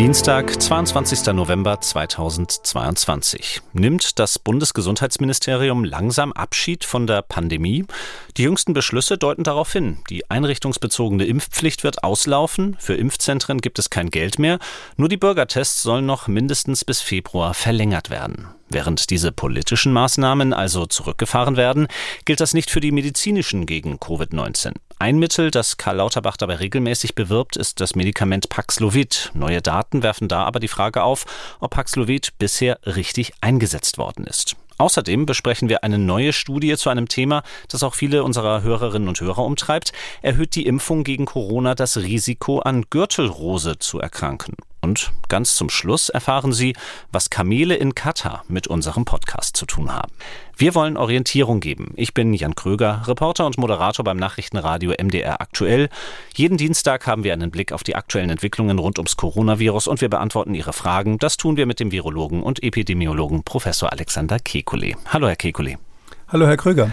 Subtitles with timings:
[0.00, 1.26] Dienstag, 22.
[1.34, 3.60] November 2022.
[3.74, 7.84] Nimmt das Bundesgesundheitsministerium langsam Abschied von der Pandemie?
[8.38, 9.98] Die jüngsten Beschlüsse deuten darauf hin.
[10.08, 12.78] Die einrichtungsbezogene Impfpflicht wird auslaufen.
[12.80, 14.58] Für Impfzentren gibt es kein Geld mehr.
[14.96, 18.48] Nur die Bürgertests sollen noch mindestens bis Februar verlängert werden.
[18.70, 21.88] Während diese politischen Maßnahmen also zurückgefahren werden,
[22.24, 24.76] gilt das nicht für die medizinischen gegen Covid-19.
[25.02, 29.30] Ein Mittel, das Karl Lauterbach dabei regelmäßig bewirbt, ist das Medikament Paxlovid.
[29.32, 31.24] Neue Daten werfen da aber die Frage auf,
[31.58, 34.56] ob Paxlovid bisher richtig eingesetzt worden ist.
[34.76, 39.18] Außerdem besprechen wir eine neue Studie zu einem Thema, das auch viele unserer Hörerinnen und
[39.18, 39.94] Hörer umtreibt.
[40.20, 44.54] Erhöht die Impfung gegen Corona das Risiko, an Gürtelrose zu erkranken?
[44.80, 46.74] Und ganz zum Schluss erfahren Sie,
[47.12, 50.10] was Kamele in Katar mit unserem Podcast zu tun haben.
[50.56, 51.92] Wir wollen Orientierung geben.
[51.96, 55.88] Ich bin Jan Kröger, Reporter und Moderator beim Nachrichtenradio MDR aktuell.
[56.34, 60.08] Jeden Dienstag haben wir einen Blick auf die aktuellen Entwicklungen rund ums Coronavirus und wir
[60.08, 61.18] beantworten Ihre Fragen.
[61.18, 64.96] Das tun wir mit dem Virologen und Epidemiologen Professor Alexander Kekulé.
[65.06, 65.76] Hallo, Herr Kekulé.
[66.28, 66.90] Hallo, Herr Kröger.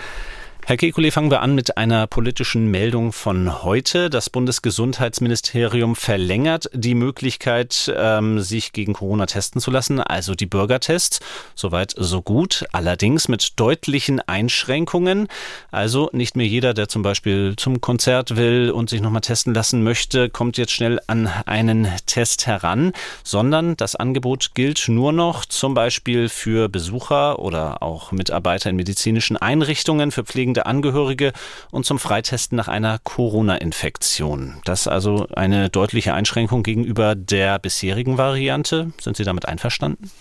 [0.69, 4.09] Herr Kekulé, fangen wir an mit einer politischen Meldung von heute.
[4.09, 11.21] Das Bundesgesundheitsministerium verlängert die Möglichkeit, ähm, sich gegen Corona testen zu lassen, also die Bürgertests.
[11.55, 15.29] Soweit so gut, allerdings mit deutlichen Einschränkungen.
[15.71, 19.83] Also nicht mehr jeder, der zum Beispiel zum Konzert will und sich nochmal testen lassen
[19.83, 22.91] möchte, kommt jetzt schnell an einen Test heran,
[23.23, 29.37] sondern das Angebot gilt nur noch zum Beispiel für Besucher oder auch Mitarbeiter in medizinischen
[29.37, 31.33] Einrichtungen, für Pflegende pflegende Angehörige
[31.71, 34.61] und zum Freitesten nach einer Corona-Infektion.
[34.65, 38.91] Das ist also eine deutliche Einschränkung gegenüber der bisherigen Variante.
[38.99, 40.11] Sind Sie damit einverstanden?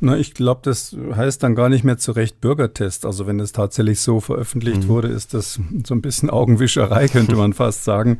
[0.00, 3.04] Na, ich glaube, das heißt dann gar nicht mehr zu Recht Bürgertest.
[3.04, 4.88] Also wenn es tatsächlich so veröffentlicht mhm.
[4.88, 8.18] wurde, ist das so ein bisschen Augenwischerei, könnte man fast sagen.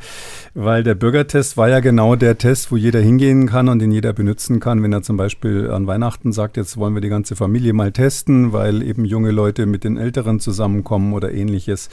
[0.55, 4.13] Weil der Bürgertest war ja genau der Test, wo jeder hingehen kann und den jeder
[4.13, 7.73] benutzen kann, wenn er zum Beispiel an Weihnachten sagt, jetzt wollen wir die ganze Familie
[7.73, 11.91] mal testen, weil eben junge Leute mit den Älteren zusammenkommen oder ähnliches.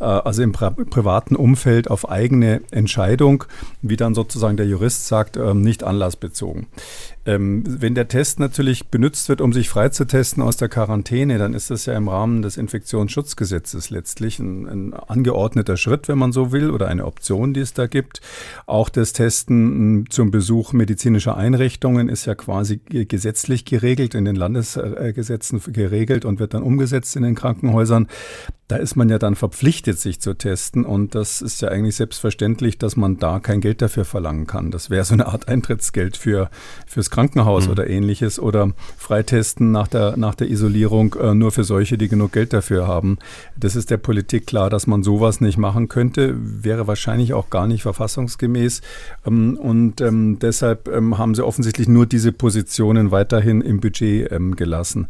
[0.00, 3.44] Äh, also im privaten Umfeld auf eigene Entscheidung,
[3.82, 6.68] wie dann sozusagen der Jurist sagt, ähm, nicht anlassbezogen.
[7.26, 11.70] Ähm, wenn der Test natürlich benutzt wird, um sich freizutesten aus der Quarantäne, dann ist
[11.70, 16.70] das ja im Rahmen des Infektionsschutzgesetzes letztlich ein, ein, angeordneter Schritt, wenn man so will,
[16.70, 18.20] oder eine Option, die es da gibt.
[18.66, 25.60] Auch das Testen zum Besuch medizinischer Einrichtungen ist ja quasi gesetzlich geregelt, in den Landesgesetzen
[25.72, 28.06] geregelt und wird dann umgesetzt in den Krankenhäusern.
[28.68, 30.84] Da ist man ja dann verpflichtet, sich zu testen.
[30.84, 34.72] Und das ist ja eigentlich selbstverständlich, dass man da kein Geld dafür verlangen kann.
[34.72, 36.50] Das wäre so eine Art Eintrittsgeld für,
[36.84, 37.72] fürs Krankenhaus mhm.
[37.72, 38.38] oder ähnliches.
[38.38, 42.86] Oder Freitesten nach der, nach der Isolierung äh, nur für solche, die genug Geld dafür
[42.86, 43.18] haben.
[43.56, 46.34] Das ist der Politik klar, dass man sowas nicht machen könnte.
[46.36, 48.82] Wäre wahrscheinlich auch gar nicht verfassungsgemäß.
[49.26, 54.54] Ähm, und ähm, deshalb ähm, haben sie offensichtlich nur diese Positionen weiterhin im Budget ähm,
[54.54, 55.08] gelassen.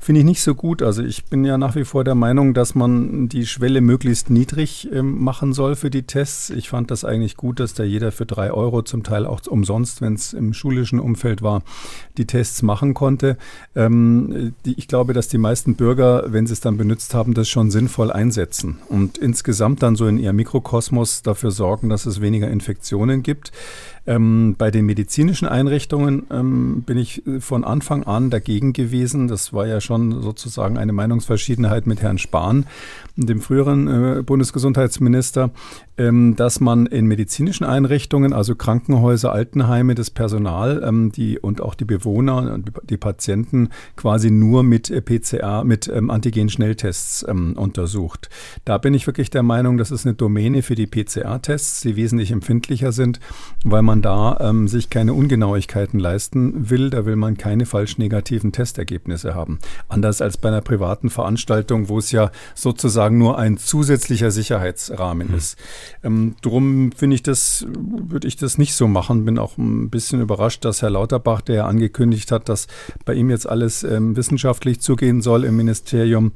[0.00, 0.82] Finde ich nicht so gut.
[0.82, 4.92] Also ich bin ja nach wie vor der Meinung, dass man die Schwelle möglichst niedrig
[4.92, 6.50] äh, machen soll für die Tests.
[6.50, 10.02] Ich fand das eigentlich gut, dass da jeder für drei Euro, zum Teil auch umsonst,
[10.02, 11.62] wenn es im schulischen Umfeld war,
[12.16, 13.36] die Tests machen konnte.
[13.76, 17.48] Ähm, die, ich glaube, dass die meisten Bürger, wenn sie es dann benutzt haben, das
[17.48, 22.48] schon sinnvoll einsetzen und insgesamt dann so in ihr Mikrokosmos dafür sorgen, dass es weniger
[22.50, 23.52] Infektionen gibt.
[24.08, 29.28] Ähm, bei den medizinischen Einrichtungen ähm, bin ich äh, von Anfang an dagegen gewesen.
[29.28, 32.64] Das war ja schon sozusagen eine Meinungsverschiedenheit mit Herrn Spahn,
[33.16, 35.50] dem früheren äh, Bundesgesundheitsminister,
[35.98, 41.74] ähm, dass man in medizinischen Einrichtungen, also Krankenhäuser, Altenheime, das Personal ähm, die, und auch
[41.74, 48.30] die Bewohner und die Patienten quasi nur mit äh, PCR, mit ähm, Antigen-Schnelltests ähm, untersucht.
[48.64, 52.30] Da bin ich wirklich der Meinung, das ist eine Domäne für die PCR-Tests, die wesentlich
[52.30, 53.20] empfindlicher sind,
[53.64, 56.90] weil man man da ähm, sich keine Ungenauigkeiten leisten will.
[56.90, 59.58] Da will man keine falsch negativen Testergebnisse haben.
[59.88, 65.34] Anders als bei einer privaten Veranstaltung, wo es ja sozusagen nur ein zusätzlicher Sicherheitsrahmen mhm.
[65.34, 65.58] ist.
[66.04, 69.24] Ähm, drum finde ich das, würde ich das nicht so machen.
[69.24, 72.68] Bin auch ein bisschen überrascht, dass Herr Lauterbach, der ja angekündigt hat, dass
[73.04, 76.32] bei ihm jetzt alles ähm, wissenschaftlich zugehen soll im Ministerium,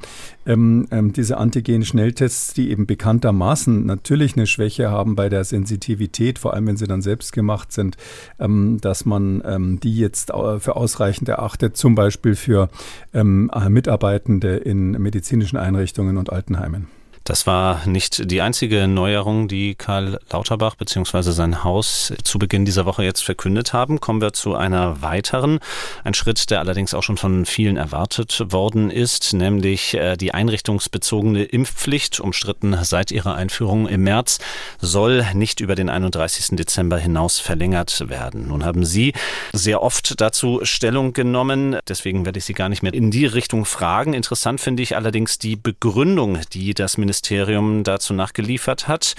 [0.46, 6.54] ähm, ähm, diese Antigen-Schnelltests, die eben bekanntermaßen natürlich eine Schwäche haben bei der Sensitivität, vor
[6.54, 7.96] allem wenn sie dann selbst gemacht gemacht sind,
[8.38, 12.68] ähm, dass man ähm, die jetzt für ausreichend erachtet, zum Beispiel für
[13.12, 16.88] ähm, Mitarbeitende in medizinischen Einrichtungen und Altenheimen.
[17.24, 21.30] Das war nicht die einzige Neuerung, die Karl Lauterbach bzw.
[21.30, 24.00] sein Haus zu Beginn dieser Woche jetzt verkündet haben.
[24.00, 25.60] Kommen wir zu einer weiteren.
[26.02, 31.44] Ein Schritt, der allerdings auch schon von vielen erwartet worden ist, nämlich äh, die einrichtungsbezogene
[31.44, 34.40] Impfpflicht, umstritten seit ihrer Einführung im März,
[34.80, 36.56] soll nicht über den 31.
[36.56, 38.48] Dezember hinaus verlängert werden.
[38.48, 39.12] Nun haben Sie
[39.52, 41.78] sehr oft dazu Stellung genommen.
[41.86, 44.12] Deswegen werde ich Sie gar nicht mehr in die Richtung fragen.
[44.12, 49.14] Interessant finde ich allerdings die Begründung, die das Ministerium Ministerium dazu nachgeliefert hat.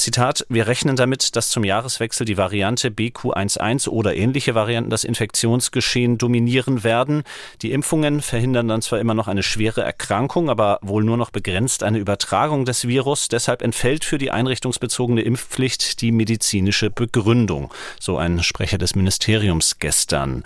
[0.00, 6.16] Zitat, wir rechnen damit, dass zum Jahreswechsel die Variante BQ11 oder ähnliche Varianten das Infektionsgeschehen
[6.16, 7.22] dominieren werden.
[7.60, 11.82] Die Impfungen verhindern dann zwar immer noch eine schwere Erkrankung, aber wohl nur noch begrenzt
[11.82, 13.28] eine Übertragung des Virus.
[13.28, 17.70] Deshalb entfällt für die einrichtungsbezogene Impfpflicht die medizinische Begründung.
[18.00, 20.44] So ein Sprecher des Ministeriums gestern.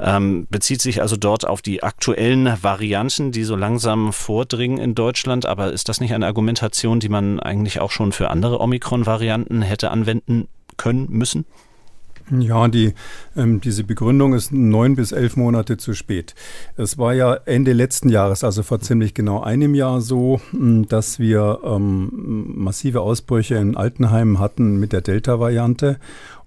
[0.00, 5.46] Ähm, bezieht sich also dort auf die aktuellen Varianten, die so langsam vordringen in Deutschland.
[5.46, 9.62] Aber ist das nicht eine Argumentation, die man eigentlich auch schon für andere Omikron Omikron-Varianten
[9.62, 11.44] hätte anwenden können müssen?
[12.40, 12.92] Ja, die,
[13.36, 16.34] ähm, diese Begründung ist neun bis elf Monate zu spät.
[16.76, 21.60] Es war ja Ende letzten Jahres, also vor ziemlich genau einem Jahr so, dass wir
[21.62, 22.10] ähm,
[22.56, 26.00] massive Ausbrüche in Altenheimen hatten mit der Delta-Variante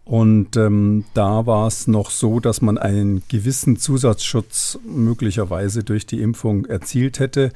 [0.10, 6.20] und ähm, da war es noch so, dass man einen gewissen Zusatzschutz möglicherweise durch die
[6.20, 7.52] Impfung erzielt hätte.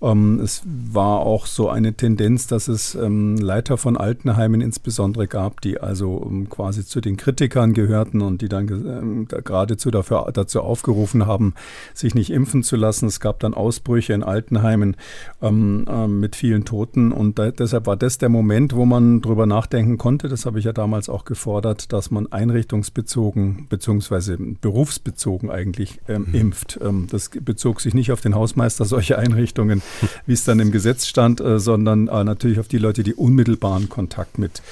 [0.00, 5.60] Ähm, es war auch so eine Tendenz, dass es ähm, Leiter von Altenheimen insbesondere gab,
[5.62, 10.60] die also ähm, quasi zu den Kritikern gehörten und die dann ähm, geradezu dafür, dazu
[10.60, 11.54] aufgerufen haben,
[11.92, 13.06] sich nicht impfen zu lassen.
[13.06, 14.96] Es gab dann Ausbrüche in Altenheimen
[15.42, 19.46] ähm, äh, mit vielen Toten und da, deshalb war das der Moment, wo man drüber
[19.46, 20.28] nachdenken konnte.
[20.28, 24.36] Das habe ich ja damals auch gefordert dass man einrichtungsbezogen bzw.
[24.60, 26.34] berufsbezogen eigentlich ähm, mhm.
[26.34, 26.78] impft.
[26.82, 29.82] Ähm, das bezog sich nicht auf den Hausmeister solcher Einrichtungen,
[30.26, 33.88] wie es dann im Gesetz stand, äh, sondern äh, natürlich auf die Leute, die unmittelbaren
[33.88, 34.62] Kontakt mit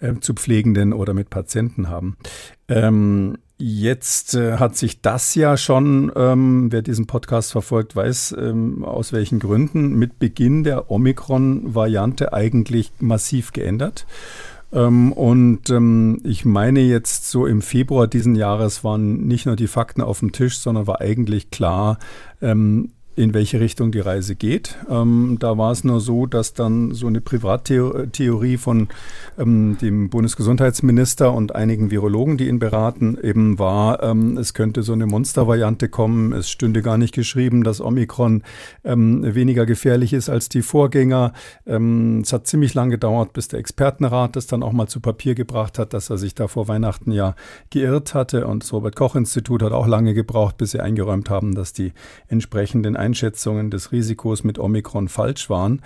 [0.00, 2.16] äh, zu Pflegenden oder mit Patienten haben.
[2.68, 8.84] Ähm, Jetzt äh, hat sich das ja schon, ähm, wer diesen Podcast verfolgt, weiß ähm,
[8.84, 14.06] aus welchen Gründen, mit Beginn der Omikron-Variante eigentlich massiv geändert.
[14.74, 19.68] Ähm, und ähm, ich meine jetzt so im Februar diesen Jahres waren nicht nur die
[19.68, 21.98] Fakten auf dem Tisch, sondern war eigentlich klar,
[22.42, 24.76] ähm, in welche Richtung die Reise geht.
[24.90, 28.88] Ähm, da war es nur so, dass dann so eine Privattheorie von
[29.38, 34.92] ähm, dem Bundesgesundheitsminister und einigen Virologen, die ihn beraten, eben war, ähm, es könnte so
[34.92, 36.32] eine Monstervariante kommen.
[36.32, 38.42] Es stünde gar nicht geschrieben, dass Omikron
[38.84, 41.32] ähm, weniger gefährlich ist als die Vorgänger.
[41.66, 45.34] Ähm, es hat ziemlich lange gedauert, bis der Expertenrat das dann auch mal zu Papier
[45.34, 47.34] gebracht hat, dass er sich da vor Weihnachten ja
[47.70, 48.46] geirrt hatte.
[48.46, 51.92] Und das Robert Koch Institut hat auch lange gebraucht, bis sie eingeräumt haben, dass die
[52.28, 55.82] entsprechenden Einschätzungen des Risikos mit Omikron falsch waren.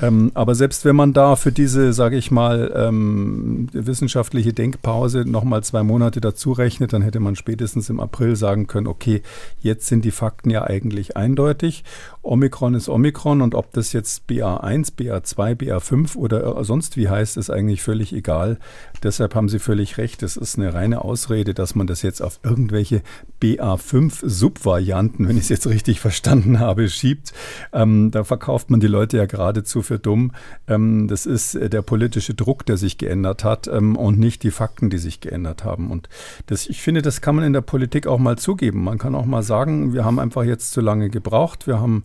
[0.00, 5.62] Ähm, aber selbst wenn man da für diese, sage ich mal, ähm, wissenschaftliche Denkpause nochmal
[5.62, 9.22] zwei Monate dazu rechnet, dann hätte man spätestens im April sagen können, okay,
[9.60, 11.84] jetzt sind die Fakten ja eigentlich eindeutig.
[12.22, 17.50] Omikron ist Omikron und ob das jetzt BA1, BA2, BA5 oder sonst wie heißt, ist
[17.50, 18.58] eigentlich völlig egal.
[19.02, 20.22] Deshalb haben Sie völlig recht.
[20.22, 23.02] Es ist eine reine Ausrede, dass man das jetzt auf irgendwelche
[23.42, 27.32] BA5-Subvarianten, wenn ich es jetzt richtig verstanden habe, schiebt.
[27.72, 30.30] Ähm, da verkauft man die Leute ja geradezu für dumm.
[30.68, 34.52] Ähm, das ist äh, der politische Druck, der sich geändert hat ähm, und nicht die
[34.52, 35.90] Fakten, die sich geändert haben.
[35.90, 36.08] Und
[36.46, 38.84] das, ich finde, das kann man in der Politik auch mal zugeben.
[38.84, 41.66] Man kann auch mal sagen, wir haben einfach jetzt zu lange gebraucht.
[41.66, 42.04] Wir haben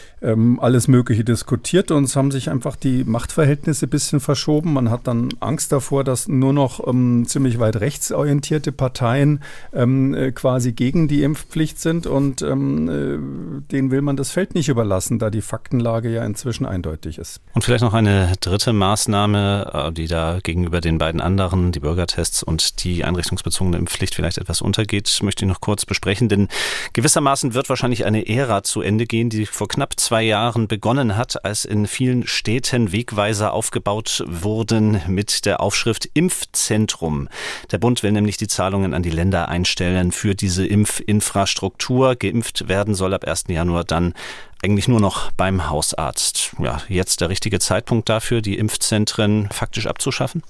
[0.21, 4.73] ähm, alles Mögliche diskutiert und es haben sich einfach die Machtverhältnisse ein bisschen verschoben.
[4.73, 9.41] Man hat dann Angst davor, dass nur noch ähm, ziemlich weit rechtsorientierte Parteien
[9.73, 14.53] ähm, äh, quasi gegen die Impfpflicht sind und ähm, äh, denen will man das Feld
[14.55, 17.41] nicht überlassen, da die Faktenlage ja inzwischen eindeutig ist.
[17.53, 22.43] Und vielleicht noch eine dritte Maßnahme, äh, die da gegenüber den beiden anderen, die Bürgertests
[22.43, 26.47] und die einrichtungsbezogene Impfpflicht vielleicht etwas untergeht, möchte ich noch kurz besprechen, denn
[26.93, 31.15] gewissermaßen wird wahrscheinlich eine Ära zu Ende gehen, die vor knapp zwei zwei Jahren begonnen
[31.15, 37.29] hat, als in vielen Städten Wegweiser aufgebaut wurden mit der Aufschrift Impfzentrum.
[37.71, 42.17] Der Bund will nämlich die Zahlungen an die Länder einstellen für diese Impfinfrastruktur.
[42.17, 43.45] Geimpft werden soll ab 1.
[43.47, 44.13] Januar dann
[44.61, 46.57] eigentlich nur noch beim Hausarzt.
[46.59, 50.43] Ja, jetzt der richtige Zeitpunkt dafür, die Impfzentren faktisch abzuschaffen?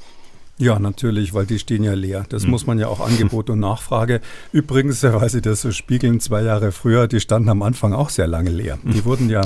[0.61, 2.23] Ja, natürlich, weil die stehen ja leer.
[2.29, 2.51] Das mhm.
[2.51, 4.21] muss man ja auch Angebot und Nachfrage.
[4.51, 8.27] Übrigens, weil Sie das so spiegeln, zwei Jahre früher, die standen am Anfang auch sehr
[8.27, 8.77] lange leer.
[8.83, 9.05] Die hm.
[9.05, 9.41] wurden ja,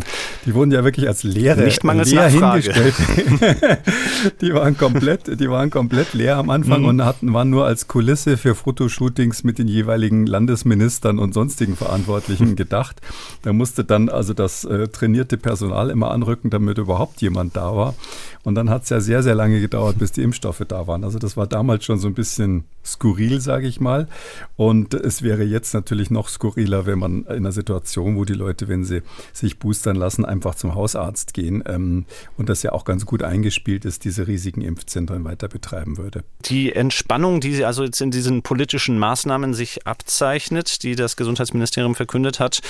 [0.45, 2.95] die wurden ja wirklich als leere Nicht leer hingestellt.
[4.41, 6.87] die waren komplett, die waren komplett leer am Anfang mhm.
[6.87, 12.55] und hatten, waren nur als Kulisse für Fotoshootings mit den jeweiligen Landesministern und sonstigen Verantwortlichen
[12.57, 13.01] gedacht.
[13.43, 17.95] Da musste dann also das äh, trainierte Personal immer anrücken, damit überhaupt jemand da war.
[18.43, 21.03] Und dann hat es ja sehr, sehr lange gedauert, bis die Impfstoffe da waren.
[21.05, 24.07] Also das war damals schon so ein bisschen skurril, sage ich mal.
[24.55, 28.67] Und es wäre jetzt natürlich noch skurriler, wenn man in einer Situation, wo die Leute,
[28.67, 29.01] wenn sie
[29.33, 32.05] sich boostern lassen, einfach zum Hausarzt gehen ähm,
[32.37, 36.23] und das ja auch ganz gut eingespielt ist, diese riesigen Impfzentren weiter betreiben würde.
[36.45, 42.39] Die Entspannung, die also jetzt in diesen politischen Maßnahmen sich abzeichnet, die das Gesundheitsministerium verkündet
[42.39, 42.61] hat,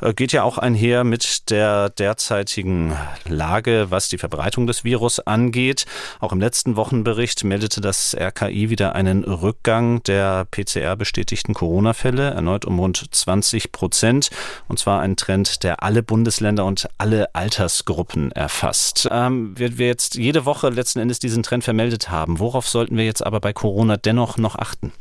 [0.00, 2.94] äh, geht ja auch einher mit der derzeitigen
[3.26, 5.86] Lage, was die Verbreitung des Virus angeht.
[6.20, 12.78] Auch im letzten Wochenbericht meldete das RKI wieder einen Rückgang der PCR-bestätigten Corona-Fälle, erneut um
[12.78, 14.30] rund 20 Prozent.
[14.68, 19.08] Und zwar ein Trend, der alle Bundesländer und alle Altersgruppen erfasst.
[19.10, 22.38] Ähm, wir, wir jetzt jede Woche letzten Endes diesen Trend vermeldet haben.
[22.38, 24.92] Worauf sollten wir jetzt aber bei Corona dennoch noch achten?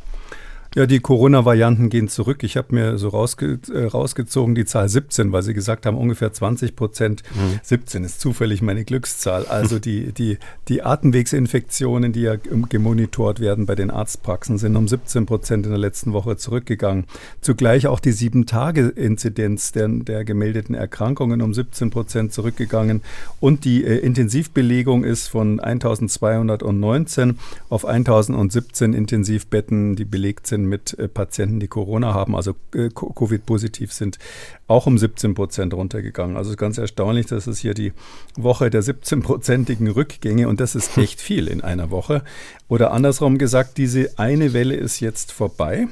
[0.74, 2.44] Ja, die Corona-Varianten gehen zurück.
[2.44, 6.32] Ich habe mir so rausge äh, rausgezogen die Zahl 17, weil Sie gesagt haben, ungefähr
[6.32, 7.24] 20 Prozent.
[7.36, 7.60] Mhm.
[7.62, 9.46] 17 ist zufällig meine Glückszahl.
[9.48, 10.38] Also die, die,
[10.70, 15.80] die Atemwegsinfektionen, die ja gemonitort werden bei den Arztpraxen, sind um 17 Prozent in der
[15.80, 17.04] letzten Woche zurückgegangen.
[17.42, 23.02] Zugleich auch die Sieben-Tage-Inzidenz der, der gemeldeten Erkrankungen um 17 Prozent zurückgegangen.
[23.42, 31.08] Und die äh, Intensivbelegung ist von 1219 auf 1017 Intensivbetten, die belegt sind mit äh,
[31.08, 34.20] Patienten, die Corona haben, also äh, Covid-positiv sind,
[34.68, 36.38] auch um 17 Prozent runtergegangen.
[36.38, 37.94] Also ganz erstaunlich, dass es hier die
[38.36, 42.24] Woche der 17-prozentigen Rückgänge und das ist echt viel in einer Woche.
[42.68, 45.88] Oder andersrum gesagt, diese eine Welle ist jetzt vorbei.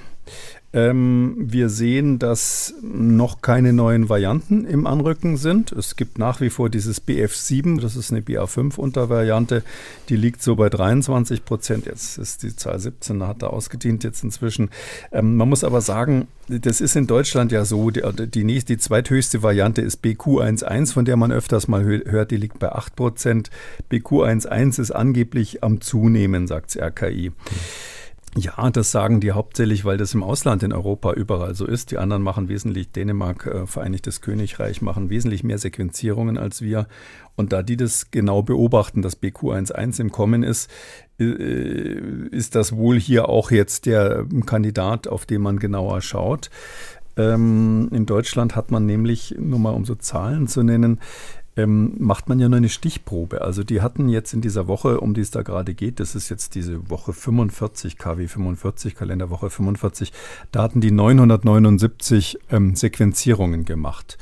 [0.71, 5.71] Ähm, wir sehen, dass noch keine neuen Varianten im Anrücken sind.
[5.71, 9.63] Es gibt nach wie vor dieses BF7, das ist eine BA5-Untervariante,
[10.09, 11.87] die liegt so bei 23 Prozent.
[11.87, 14.69] Jetzt ist die Zahl 17, hat da ausgedient jetzt inzwischen.
[15.11, 18.79] Ähm, man muss aber sagen, das ist in Deutschland ja so, die, die, nächste, die
[18.79, 23.49] zweithöchste Variante ist BQ11, von der man öfters mal hört, die liegt bei 8 Prozent.
[23.91, 27.29] BQ11 ist angeblich am Zunehmen, sagt RKI.
[27.29, 27.35] Mhm.
[28.37, 31.89] Ja, das sagen die hauptsächlich, weil das im Ausland in Europa überall so ist.
[31.89, 36.87] Die anderen machen wesentlich, Dänemark, äh, Vereinigtes Königreich machen wesentlich mehr Sequenzierungen als wir.
[37.35, 40.69] Und da die das genau beobachten, dass BQ11 im Kommen ist,
[41.19, 46.51] äh, ist das wohl hier auch jetzt der Kandidat, auf den man genauer schaut.
[47.17, 50.99] Ähm, in Deutschland hat man nämlich, nur mal um so Zahlen zu nennen,
[51.59, 53.41] ähm, macht man ja nur eine Stichprobe.
[53.41, 56.29] Also die hatten jetzt in dieser Woche, um die es da gerade geht, das ist
[56.29, 60.13] jetzt diese Woche 45, KW 45, Kalenderwoche 45,
[60.51, 64.17] da hatten die 979 ähm, Sequenzierungen gemacht.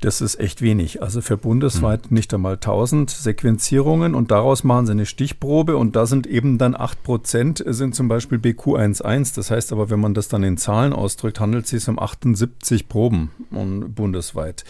[0.00, 1.02] Das ist echt wenig.
[1.02, 2.14] Also für bundesweit mhm.
[2.14, 6.76] nicht einmal 1000 Sequenzierungen und daraus machen sie eine Stichprobe und da sind eben dann
[6.76, 9.34] 8 Prozent sind zum Beispiel BQ11.
[9.34, 12.88] Das heißt aber, wenn man das dann in Zahlen ausdrückt, handelt es sich um 78
[12.88, 14.64] Proben bundesweit.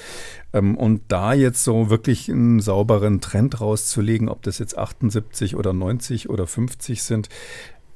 [0.55, 5.75] Ähm, und da jetzt so wirklich einen sauberen Trend rauszulegen, ob das jetzt 78 oder
[5.75, 7.29] 90 oder 50 sind,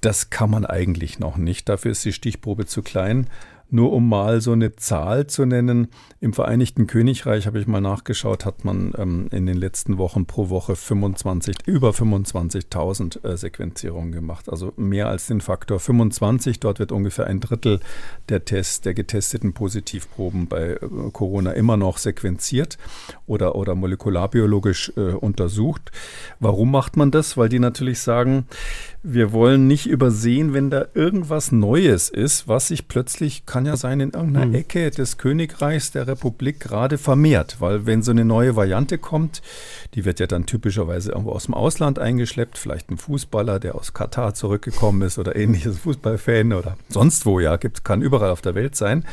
[0.03, 1.69] das kann man eigentlich noch nicht.
[1.69, 3.29] Dafür ist die Stichprobe zu klein.
[3.75, 5.89] Nur um mal so eine Zahl zu nennen,
[6.21, 10.51] im Vereinigten Königreich habe ich mal nachgeschaut, hat man ähm, in den letzten Wochen pro
[10.51, 14.51] Woche 25, über 25.000 äh, Sequenzierungen gemacht.
[14.51, 16.61] Also mehr als den Faktor 25.
[16.61, 17.81] Dort wird ungefähr ein Drittel
[18.29, 20.79] der Tests, der getesteten Positivproben bei äh,
[21.11, 22.77] Corona immer noch sequenziert
[23.27, 25.91] oder, oder molekularbiologisch äh, untersucht.
[26.41, 27.39] Warum macht man das?
[27.39, 28.47] Weil die natürlich sagen,
[29.03, 34.01] wir wollen nicht übersehen, wenn da irgendwas Neues ist, was sich plötzlich, kann ja sein,
[34.01, 34.55] in irgendeiner mhm.
[34.55, 37.57] Ecke des Königreichs der Republik gerade vermehrt.
[37.61, 39.43] Weil wenn so eine neue Variante kommt,
[39.95, 43.93] die wird ja dann typischerweise irgendwo aus dem Ausland eingeschleppt, vielleicht ein Fußballer, der aus
[43.93, 48.55] Katar zurückgekommen ist oder ähnliches Fußballfan oder sonst wo, ja, gibt, kann überall auf der
[48.55, 49.05] Welt sein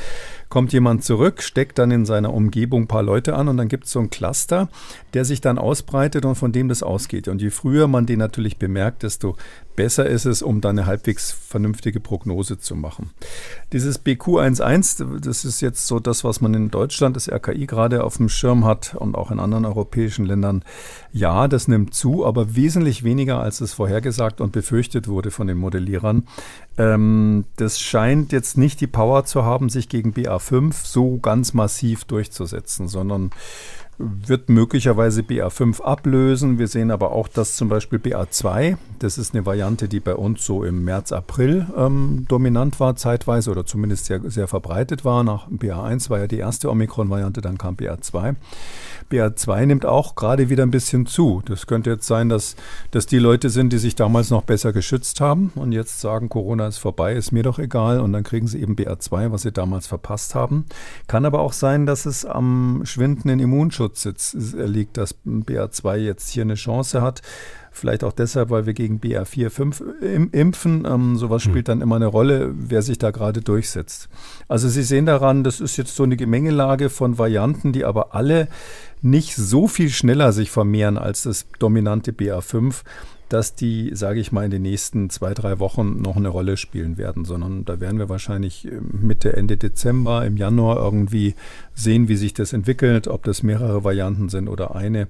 [0.49, 3.85] kommt jemand zurück, steckt dann in seiner Umgebung ein paar Leute an und dann gibt
[3.85, 4.67] es so ein Cluster,
[5.13, 7.27] der sich dann ausbreitet und von dem das ausgeht.
[7.27, 9.35] Und je früher man den natürlich bemerkt, desto
[9.79, 13.11] besser ist es, um dann eine halbwegs vernünftige Prognose zu machen.
[13.71, 18.17] Dieses BQ11, das ist jetzt so das, was man in Deutschland, das RKI gerade auf
[18.17, 20.63] dem Schirm hat und auch in anderen europäischen Ländern.
[21.13, 25.57] Ja, das nimmt zu, aber wesentlich weniger, als es vorhergesagt und befürchtet wurde von den
[25.57, 26.27] Modellierern.
[26.79, 32.05] Ähm, das scheint jetzt nicht die Power zu haben, sich gegen BA5 so ganz massiv
[32.05, 33.31] durchzusetzen, sondern
[33.99, 36.57] wird möglicherweise BA5 ablösen.
[36.57, 40.45] Wir sehen aber auch, dass zum Beispiel BA2, das ist eine Variante, die bei uns
[40.45, 45.25] so im März, April ähm, dominant war zeitweise oder zumindest sehr, sehr verbreitet war.
[45.25, 48.35] Nach BA1 war ja die erste Omikron-Variante, dann kam BA2.
[49.11, 51.41] BA2 nimmt auch gerade wieder ein bisschen zu.
[51.45, 52.55] Das könnte jetzt sein, dass
[52.91, 56.67] das die Leute sind, die sich damals noch besser geschützt haben und jetzt sagen, Corona
[56.67, 59.87] ist vorbei, ist mir doch egal und dann kriegen sie eben BA2, was sie damals
[59.87, 60.65] verpasst haben.
[61.07, 66.43] Kann aber auch sein, dass es am schwindenden Immunschutz jetzt liegt, dass BA2 jetzt hier
[66.43, 67.21] eine Chance hat.
[67.71, 69.83] Vielleicht auch deshalb, weil wir gegen BA4, 5
[70.31, 70.85] impfen.
[70.85, 71.51] Ähm, sowas hm.
[71.51, 74.09] spielt dann immer eine Rolle, wer sich da gerade durchsetzt.
[74.47, 78.47] Also Sie sehen daran, das ist jetzt so eine Gemengelage von Varianten, die aber alle
[79.01, 82.83] nicht so viel schneller sich vermehren als das dominante BA5
[83.29, 86.97] dass die, sage ich mal, in den nächsten zwei, drei Wochen noch eine Rolle spielen
[86.97, 91.35] werden, sondern da werden wir wahrscheinlich Mitte, Ende Dezember, im Januar irgendwie
[91.73, 95.07] sehen, wie sich das entwickelt, ob das mehrere Varianten sind oder eine.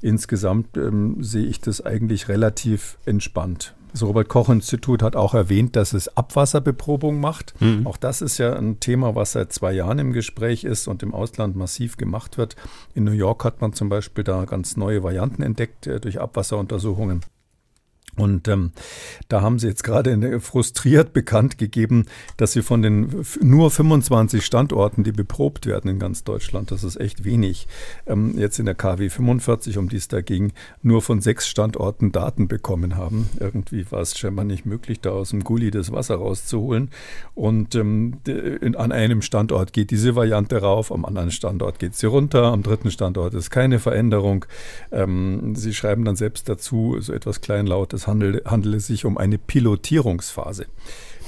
[0.00, 3.74] Insgesamt ähm, sehe ich das eigentlich relativ entspannt.
[3.92, 7.54] Das Robert-Koch-Institut hat auch erwähnt, dass es Abwasserbeprobung macht.
[7.60, 7.86] Mhm.
[7.86, 11.12] Auch das ist ja ein Thema, was seit zwei Jahren im Gespräch ist und im
[11.14, 12.56] Ausland massiv gemacht wird.
[12.94, 17.20] In New York hat man zum Beispiel da ganz neue Varianten entdeckt äh, durch Abwasseruntersuchungen.
[18.16, 18.72] Und ähm,
[19.28, 22.04] da haben sie jetzt gerade frustriert bekannt gegeben,
[22.36, 27.00] dass sie von den nur 25 Standorten, die beprobt werden in ganz Deutschland, das ist
[27.00, 27.68] echt wenig,
[28.06, 30.52] ähm, jetzt in der KW 45, um die es da ging,
[30.82, 33.30] nur von sechs Standorten Daten bekommen haben.
[33.40, 36.90] Irgendwie war es scheinbar nicht möglich, da aus dem Gully das Wasser rauszuholen.
[37.34, 42.06] Und ähm, in, an einem Standort geht diese Variante rauf, am anderen Standort geht sie
[42.06, 44.44] runter, am dritten Standort ist keine Veränderung.
[44.90, 49.38] Ähm, sie schreiben dann selbst dazu so etwas kleinlautes, es handelt es sich um eine
[49.38, 50.66] Pilotierungsphase.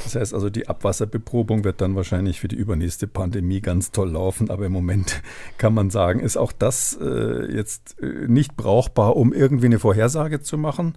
[0.02, 4.50] Das heißt also, die Abwasserbeprobung wird dann wahrscheinlich für die übernächste Pandemie ganz toll laufen.
[4.50, 5.22] Aber im Moment
[5.58, 10.40] kann man sagen, ist auch das äh, jetzt äh, nicht brauchbar, um irgendwie eine Vorhersage
[10.40, 10.94] zu machen.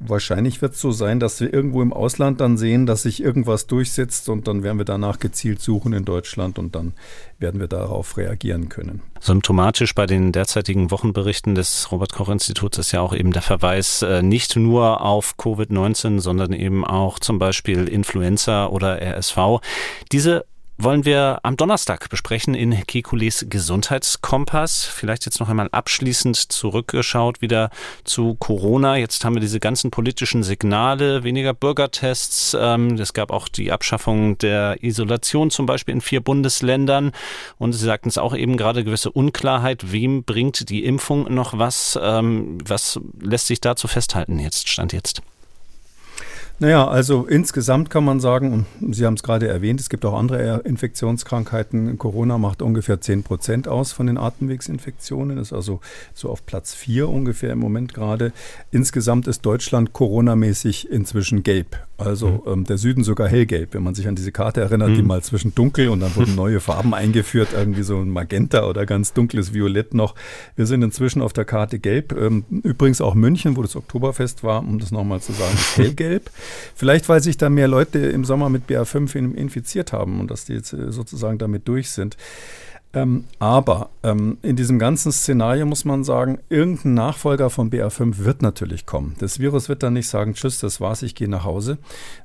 [0.00, 3.66] Wahrscheinlich wird es so sein, dass wir irgendwo im Ausland dann sehen, dass sich irgendwas
[3.66, 6.92] durchsetzt und dann werden wir danach gezielt suchen in Deutschland und dann
[7.40, 9.02] werden wir darauf reagieren können.
[9.20, 14.02] Symptomatisch bei den derzeitigen Wochenberichten des Robert Koch Instituts ist ja auch eben der Verweis
[14.02, 19.60] äh, nicht nur auf Covid-19, sondern eben auch zum Beispiel Influenza oder RSV.
[20.12, 20.44] Diese
[20.78, 24.84] wollen wir am Donnerstag besprechen in Kekules Gesundheitskompass.
[24.84, 27.70] Vielleicht jetzt noch einmal abschließend zurückgeschaut wieder
[28.04, 28.96] zu Corona.
[28.96, 32.56] Jetzt haben wir diese ganzen politischen Signale, weniger Bürgertests.
[32.58, 37.10] Ähm, es gab auch die Abschaffung der Isolation zum Beispiel in vier Bundesländern.
[37.58, 39.90] Und Sie sagten es auch eben gerade gewisse Unklarheit.
[39.92, 41.98] Wem bringt die Impfung noch was?
[42.00, 45.22] Ähm, was lässt sich dazu festhalten jetzt, Stand jetzt?
[46.60, 50.18] Naja, also insgesamt kann man sagen, und Sie haben es gerade erwähnt, es gibt auch
[50.18, 51.98] andere Infektionskrankheiten.
[51.98, 55.80] Corona macht ungefähr 10 Prozent aus von den Atemwegsinfektionen, ist also
[56.14, 58.32] so auf Platz 4 ungefähr im Moment gerade.
[58.72, 61.87] Insgesamt ist Deutschland coronamäßig inzwischen gelb.
[61.98, 62.52] Also mhm.
[62.52, 64.94] ähm, der Süden sogar hellgelb, wenn man sich an diese Karte erinnert, mhm.
[64.94, 68.86] die mal zwischen dunkel und dann wurden neue Farben eingeführt, irgendwie so ein Magenta oder
[68.86, 70.14] ganz dunkles Violett noch.
[70.54, 72.12] Wir sind inzwischen auf der Karte gelb.
[72.12, 76.30] Ähm, übrigens auch München, wo das Oktoberfest war, um das nochmal zu sagen, hellgelb.
[76.76, 80.52] Vielleicht, weil sich da mehr Leute im Sommer mit BA5 infiziert haben und dass die
[80.52, 82.16] jetzt äh, sozusagen damit durch sind.
[82.94, 88.40] Ähm, aber ähm, in diesem ganzen Szenario muss man sagen, irgendein Nachfolger von BA5 wird
[88.40, 89.14] natürlich kommen.
[89.18, 91.76] Das Virus wird dann nicht sagen, tschüss, das war's, ich gehe nach Hause,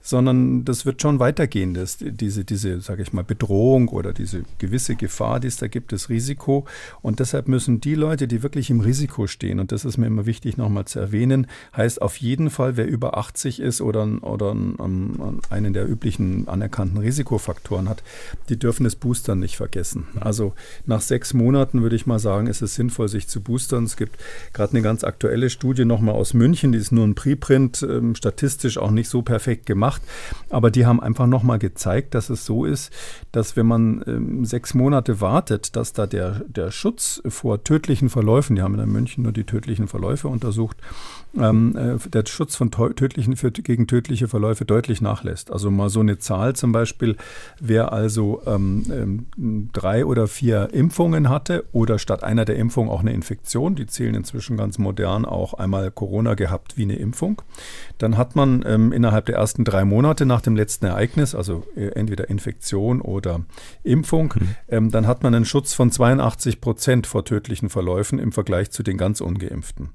[0.01, 1.73] sondern das wird schon weitergehen.
[1.73, 5.91] Das, diese, diese, sage ich mal, Bedrohung oder diese gewisse Gefahr, die es da gibt,
[5.91, 6.65] das Risiko.
[7.01, 10.25] Und deshalb müssen die Leute, die wirklich im Risiko stehen, und das ist mir immer
[10.25, 15.73] wichtig nochmal zu erwähnen, heißt auf jeden Fall, wer über 80 ist oder, oder einen
[15.73, 18.01] der üblichen anerkannten Risikofaktoren hat,
[18.47, 20.07] die dürfen das Boostern nicht vergessen.
[20.21, 20.52] Also
[20.85, 23.83] nach sechs Monaten würde ich mal sagen, ist es sinnvoll, sich zu boostern.
[23.83, 24.17] Es gibt
[24.53, 28.77] gerade eine ganz aktuelle Studie nochmal aus München, die ist nur ein Preprint, ähm, statistisch
[28.77, 30.01] auch nicht so perfekt gemacht,
[30.49, 32.91] aber die haben einfach nochmal gezeigt, dass es so ist,
[33.31, 38.55] dass wenn man ähm, sechs Monate wartet, dass da der, der Schutz vor tödlichen Verläufen,
[38.55, 40.77] die haben in München nur die tödlichen Verläufe untersucht,
[41.39, 45.51] ähm, äh, der Schutz von tödlichen, für, gegen tödliche Verläufe deutlich nachlässt.
[45.51, 47.15] Also mal so eine Zahl zum Beispiel,
[47.59, 48.83] wer also ähm,
[49.37, 53.75] ähm, drei oder vier vier Impfungen hatte oder statt einer der Impfungen auch eine Infektion,
[53.75, 57.41] die zählen inzwischen ganz modern auch einmal Corona gehabt wie eine Impfung,
[57.97, 61.91] dann hat man ähm, innerhalb der ersten drei Monate nach dem letzten Ereignis, also äh,
[61.91, 63.39] entweder Infektion oder
[63.83, 64.55] Impfung, mhm.
[64.67, 68.83] ähm, dann hat man einen Schutz von 82 Prozent vor tödlichen Verläufen im Vergleich zu
[68.83, 69.91] den ganz ungeimpften.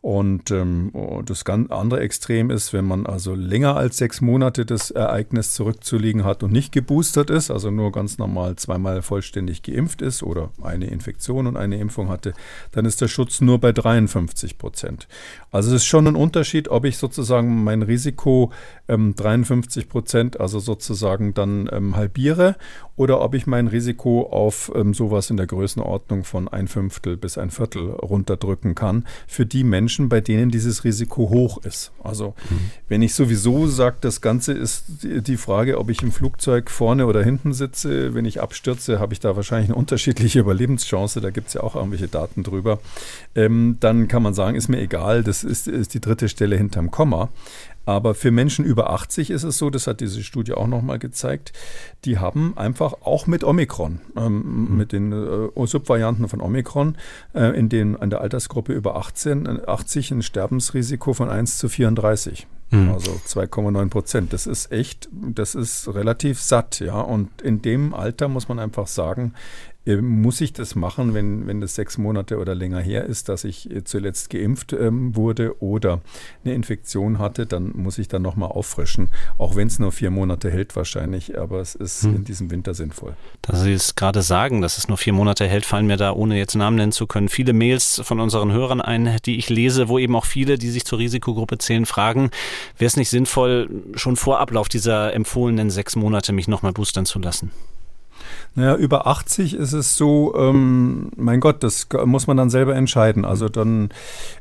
[0.00, 4.64] Und ähm, oh, das ganz andere Extrem ist, wenn man also länger als sechs Monate
[4.64, 9.89] das Ereignis zurückzulegen hat und nicht geboostert ist, also nur ganz normal zweimal vollständig geimpft
[9.98, 12.32] ist oder eine Infektion und eine Impfung hatte,
[12.72, 15.08] dann ist der Schutz nur bei 53 Prozent.
[15.50, 18.52] Also es ist schon ein Unterschied, ob ich sozusagen mein Risiko
[18.88, 22.56] ähm, 53 Prozent, also sozusagen dann ähm, halbiere,
[22.96, 27.38] oder ob ich mein Risiko auf ähm, sowas in der Größenordnung von ein Fünftel bis
[27.38, 31.92] ein Viertel runterdrücken kann für die Menschen, bei denen dieses Risiko hoch ist.
[32.04, 32.70] Also mhm.
[32.88, 37.22] wenn ich sowieso sage, das Ganze ist die Frage, ob ich im Flugzeug vorne oder
[37.22, 41.54] hinten sitze, wenn ich abstürze, habe ich da wahrscheinlich eine unterschiedliche Überlebenschance, da gibt es
[41.54, 42.78] ja auch irgendwelche Daten drüber,
[43.34, 46.90] ähm, dann kann man sagen, ist mir egal, das ist, ist die dritte Stelle hinterm
[46.90, 47.30] Komma.
[47.86, 51.52] Aber für Menschen über 80 ist es so, das hat diese Studie auch nochmal gezeigt,
[52.04, 54.76] die haben einfach auch mit Omikron, ähm, mhm.
[54.76, 56.96] mit den äh, Subvarianten von Omikron,
[57.34, 62.46] äh, in, den, in der Altersgruppe über 18, 80 ein Sterbensrisiko von 1 zu 34.
[62.70, 62.92] Mhm.
[62.92, 64.32] Also 2,9 Prozent.
[64.32, 67.00] Das ist echt, das ist relativ satt, ja.
[67.00, 69.34] Und in dem Alter muss man einfach sagen,
[69.86, 73.70] muss ich das machen, wenn, wenn das sechs Monate oder länger her ist, dass ich
[73.70, 76.02] äh, zuletzt geimpft ähm, wurde oder
[76.44, 79.08] eine Infektion hatte, dann muss ich dann nochmal auffrischen.
[79.38, 82.16] Auch wenn es nur vier Monate hält wahrscheinlich, aber es ist hm.
[82.16, 83.16] in diesem Winter sinnvoll.
[83.42, 86.36] Da Sie es gerade sagen, dass es nur vier Monate hält, fallen mir da, ohne
[86.36, 89.98] jetzt Namen nennen zu können, viele Mails von unseren Hörern ein, die ich lese, wo
[89.98, 92.30] eben auch viele, die sich zur Risikogruppe zählen, fragen,
[92.76, 97.18] wäre es nicht sinnvoll, schon vor Ablauf dieser empfohlenen sechs Monate mich nochmal boostern zu
[97.18, 97.50] lassen?
[98.56, 103.24] Naja, über 80 ist es so, ähm, mein Gott, das muss man dann selber entscheiden.
[103.24, 103.90] Also dann,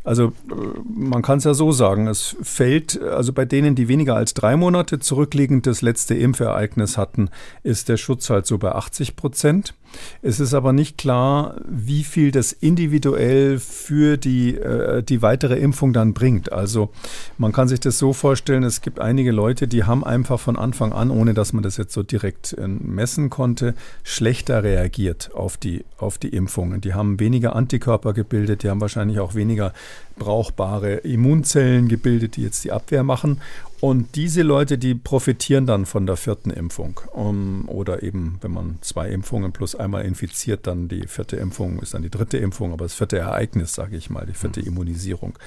[0.03, 4.15] also äh, man kann es ja so sagen, es fällt, also bei denen, die weniger
[4.15, 7.29] als drei Monate zurückliegend das letzte Impfereignis hatten,
[7.63, 9.75] ist der Schutz halt so bei 80 Prozent.
[10.21, 15.93] Es ist aber nicht klar, wie viel das individuell für die, äh, die weitere Impfung
[15.93, 16.52] dann bringt.
[16.52, 16.89] Also
[17.38, 20.93] man kann sich das so vorstellen, es gibt einige Leute, die haben einfach von Anfang
[20.93, 25.86] an, ohne dass man das jetzt so direkt äh, messen konnte, schlechter reagiert auf die,
[25.97, 26.82] auf die Impfungen.
[26.82, 29.73] Die haben weniger Antikörper gebildet, die haben wahrscheinlich auch weniger
[30.17, 33.39] brauchbare Immunzellen gebildet, die jetzt die Abwehr machen.
[33.81, 36.99] Und diese Leute, die profitieren dann von der vierten Impfung.
[37.13, 41.93] Um, oder eben, wenn man zwei Impfungen plus einmal infiziert, dann die vierte Impfung ist
[41.93, 45.39] dann die dritte Impfung, aber das vierte Ereignis, sage ich mal, die vierte Immunisierung.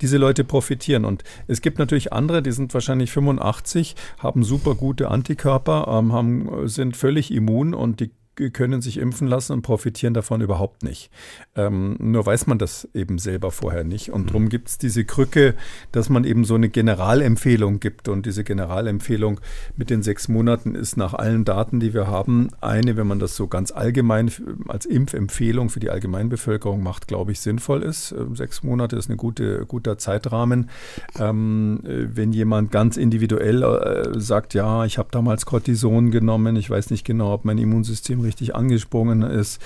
[0.00, 1.04] Diese Leute profitieren.
[1.04, 6.68] Und es gibt natürlich andere, die sind wahrscheinlich 85, haben super gute Antikörper, ähm, haben,
[6.68, 11.10] sind völlig immun und die können sich impfen lassen und profitieren davon überhaupt nicht.
[11.54, 14.10] Ähm, nur weiß man das eben selber vorher nicht.
[14.10, 15.54] Und darum gibt es diese Krücke,
[15.92, 18.08] dass man eben so eine Generalempfehlung gibt.
[18.08, 19.40] Und diese Generalempfehlung
[19.76, 23.36] mit den sechs Monaten ist nach allen Daten, die wir haben, eine, wenn man das
[23.36, 24.30] so ganz allgemein
[24.66, 28.12] als Impfempfehlung für die Allgemeinbevölkerung macht, glaube ich, sinnvoll ist.
[28.12, 30.70] Ähm, sechs Monate ist ein gute, guter Zeitrahmen.
[31.18, 36.90] Ähm, wenn jemand ganz individuell äh, sagt, ja, ich habe damals Cortison genommen, ich weiß
[36.90, 39.60] nicht genau, ob mein Immunsystem richtig angesprungen ist.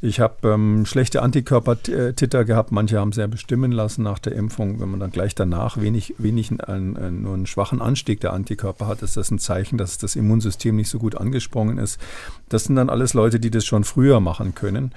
[0.00, 2.72] Ich habe ähm, schlechte Antikörpertitter gehabt.
[2.72, 4.80] Manche haben sehr bestimmen lassen nach der Impfung.
[4.80, 8.86] Wenn man dann gleich danach wenig, wenig einen, einen, nur einen schwachen Anstieg der Antikörper
[8.86, 12.00] hat, ist das ein Zeichen, dass das Immunsystem nicht so gut angesprungen ist.
[12.48, 14.92] Das sind dann alles Leute, die das schon früher machen können.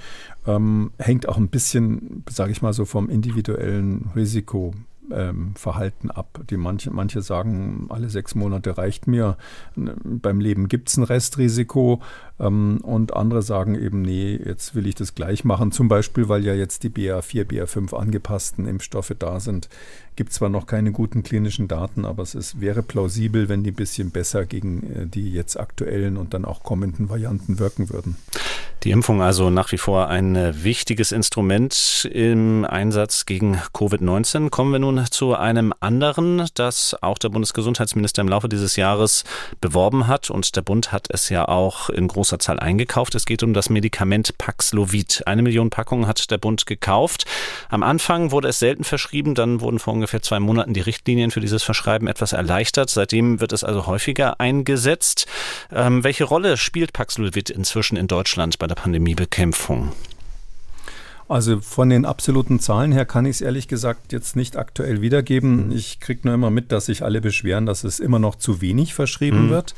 [0.48, 4.74] Ähm, hängt auch ein bisschen, sage ich mal so, vom individuellen Risiko
[5.12, 6.40] ähm, Verhalten ab.
[6.50, 9.38] Die manche, manche sagen, alle sechs Monate reicht mir.
[9.76, 12.02] Beim Leben gibt es ein Restrisiko.
[12.40, 15.72] Ähm, und andere sagen eben, nee, jetzt will ich das gleich machen.
[15.72, 19.70] Zum Beispiel, weil ja jetzt die BA4, BA5 angepassten Impfstoffe da sind.
[20.16, 23.76] Gibt zwar noch keine guten klinischen Daten, aber es ist, wäre plausibel, wenn die ein
[23.76, 28.18] bisschen besser gegen äh, die jetzt aktuellen und dann auch kommenden Varianten wirken würden.
[28.84, 34.50] Die Impfung also nach wie vor ein äh, wichtiges Instrument im Einsatz gegen Covid-19.
[34.50, 39.26] Kommen wir nun zu einem anderen, das auch der Bundesgesundheitsminister im Laufe dieses Jahres
[39.60, 40.30] beworben hat.
[40.30, 43.16] Und der Bund hat es ja auch in großer Zahl eingekauft.
[43.16, 45.24] Es geht um das Medikament Paxlovid.
[45.26, 47.26] Eine Million Packungen hat der Bund gekauft.
[47.70, 49.34] Am Anfang wurde es selten verschrieben.
[49.34, 52.92] Dann wurden vor ungefähr zwei Monaten die Richtlinien für dieses Verschreiben etwas erleichtert.
[52.92, 55.26] Seitdem wird es also häufiger eingesetzt.
[55.72, 59.92] Ähm, welche Rolle spielt Paxlovid inzwischen in Deutschland bei der Pandemiebekämpfung?
[61.28, 65.68] Also von den absoluten Zahlen her kann ich es ehrlich gesagt jetzt nicht aktuell wiedergeben.
[65.68, 65.72] Mhm.
[65.72, 68.96] Ich kriege nur immer mit, dass sich alle beschweren, dass es immer noch zu wenig
[68.96, 69.50] verschrieben mhm.
[69.52, 69.76] wird.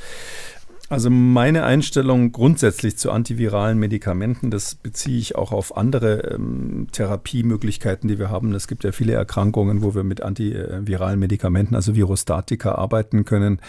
[0.92, 8.10] Also meine Einstellung grundsätzlich zu antiviralen Medikamenten, das beziehe ich auch auf andere ähm, Therapiemöglichkeiten,
[8.10, 8.54] die wir haben.
[8.54, 13.62] Es gibt ja viele Erkrankungen, wo wir mit antiviralen Medikamenten, also Virostatika, arbeiten können,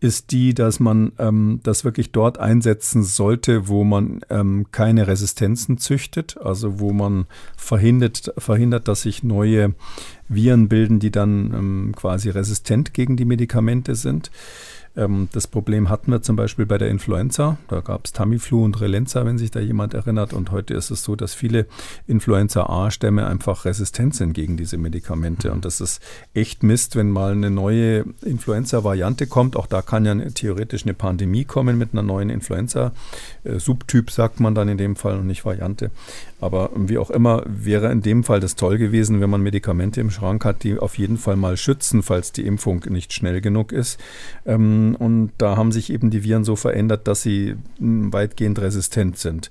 [0.00, 5.78] ist die, dass man ähm, das wirklich dort einsetzen sollte, wo man ähm, keine Resistenzen
[5.78, 7.24] züchtet, also wo man
[7.56, 9.72] verhindert, verhindert, dass sich neue
[10.28, 14.30] Viren bilden, die dann ähm, quasi resistent gegen die Medikamente sind.
[14.98, 17.56] Ähm, das Problem hatten wir zum Beispiel bei der Influenza.
[17.68, 20.32] Da gab es Tamiflu und Relenza, wenn sich da jemand erinnert.
[20.32, 21.66] Und heute ist es so, dass viele
[22.08, 25.52] Influenza-A-Stämme einfach resistent sind gegen diese Medikamente.
[25.52, 26.02] Und das ist
[26.34, 29.56] echt Mist, wenn mal eine neue Influenza-Variante kommt.
[29.56, 34.68] Auch da kann ja theoretisch eine Pandemie kommen mit einer neuen Influenza-Subtyp, sagt man dann
[34.68, 35.92] in dem Fall und nicht Variante.
[36.40, 40.10] Aber wie auch immer, wäre in dem Fall das toll gewesen, wenn man Medikamente im
[40.10, 43.98] Schrank hat, die auf jeden Fall mal schützen, falls die Impfung nicht schnell genug ist.
[44.46, 49.18] Ähm, und da haben sich eben die Viren so verändert, dass sie hm, weitgehend resistent
[49.18, 49.50] sind.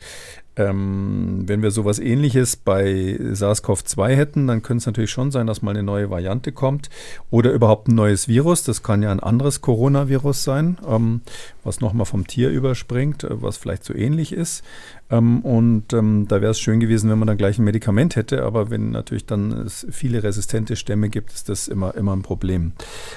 [0.57, 5.61] Ähm, wenn wir sowas ähnliches bei SARS-CoV-2 hätten, dann könnte es natürlich schon sein, dass
[5.61, 6.89] mal eine neue Variante kommt
[7.29, 8.63] oder überhaupt ein neues Virus.
[8.63, 11.21] Das kann ja ein anderes Coronavirus sein, ähm,
[11.63, 14.63] was nochmal vom Tier überspringt, äh, was vielleicht so ähnlich ist.
[15.09, 18.43] Ähm, und ähm, da wäre es schön gewesen, wenn man dann gleich ein Medikament hätte.
[18.43, 22.73] Aber wenn natürlich dann es viele resistente Stämme gibt, ist das immer, immer ein Problem.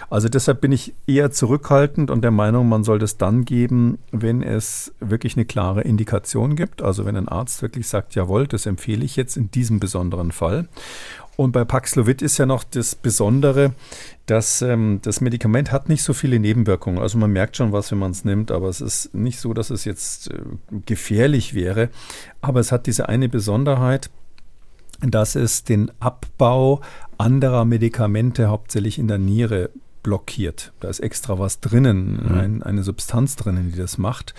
[0.09, 4.43] Also deshalb bin ich eher zurückhaltend und der Meinung, man soll das dann geben, wenn
[4.43, 6.83] es wirklich eine klare Indikation gibt.
[6.83, 10.69] Also wenn ein Arzt wirklich sagt, jawohl, das empfehle ich jetzt in diesem besonderen Fall.
[11.41, 13.73] Und bei Paxlovid ist ja noch das Besondere,
[14.27, 16.99] dass ähm, das Medikament hat nicht so viele Nebenwirkungen.
[16.99, 19.71] Also man merkt schon was, wenn man es nimmt, aber es ist nicht so, dass
[19.71, 20.39] es jetzt äh,
[20.85, 21.89] gefährlich wäre.
[22.43, 24.11] Aber es hat diese eine Besonderheit,
[25.01, 26.83] dass es den Abbau
[27.17, 29.71] anderer Medikamente hauptsächlich in der Niere
[30.03, 30.75] blockiert.
[30.81, 32.35] Da ist extra was drinnen, mhm.
[32.39, 34.35] ein, eine Substanz drinnen, die das macht.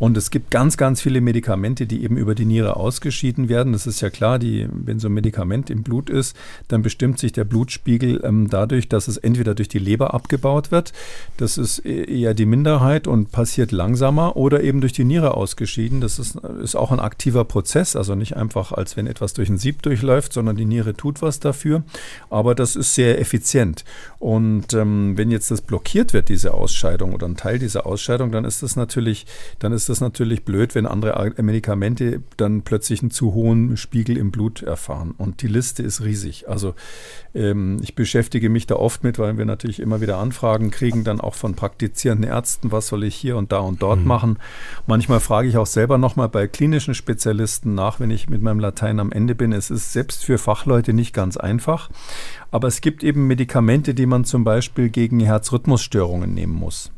[0.00, 3.74] Und es gibt ganz, ganz viele Medikamente, die eben über die Niere ausgeschieden werden.
[3.74, 6.34] Das ist ja klar, die, wenn so ein Medikament im Blut ist,
[6.68, 10.94] dann bestimmt sich der Blutspiegel ähm, dadurch, dass es entweder durch die Leber abgebaut wird,
[11.36, 16.00] das ist e-, eher die Minderheit und passiert langsamer, oder eben durch die Niere ausgeschieden.
[16.00, 19.58] Das ist, ist auch ein aktiver Prozess, also nicht einfach, als wenn etwas durch ein
[19.58, 21.82] Sieb durchläuft, sondern die Niere tut was dafür.
[22.30, 23.84] Aber das ist sehr effizient.
[24.18, 28.46] Und ähm, wenn jetzt das blockiert wird, diese Ausscheidung oder ein Teil dieser Ausscheidung, dann
[28.46, 29.26] ist das natürlich,
[29.58, 34.30] dann ist das natürlich blöd, wenn andere Medikamente dann plötzlich einen zu hohen Spiegel im
[34.30, 35.14] Blut erfahren.
[35.18, 36.48] Und die Liste ist riesig.
[36.48, 36.74] Also
[37.34, 41.20] ähm, ich beschäftige mich da oft mit, weil wir natürlich immer wieder Anfragen kriegen, dann
[41.20, 44.06] auch von praktizierenden Ärzten, was soll ich hier und da und dort mhm.
[44.06, 44.38] machen.
[44.86, 49.00] Manchmal frage ich auch selber nochmal bei klinischen Spezialisten nach, wenn ich mit meinem Latein
[49.00, 49.52] am Ende bin.
[49.52, 51.90] Es ist selbst für Fachleute nicht ganz einfach.
[52.50, 56.90] Aber es gibt eben Medikamente, die man zum Beispiel gegen Herzrhythmusstörungen nehmen muss.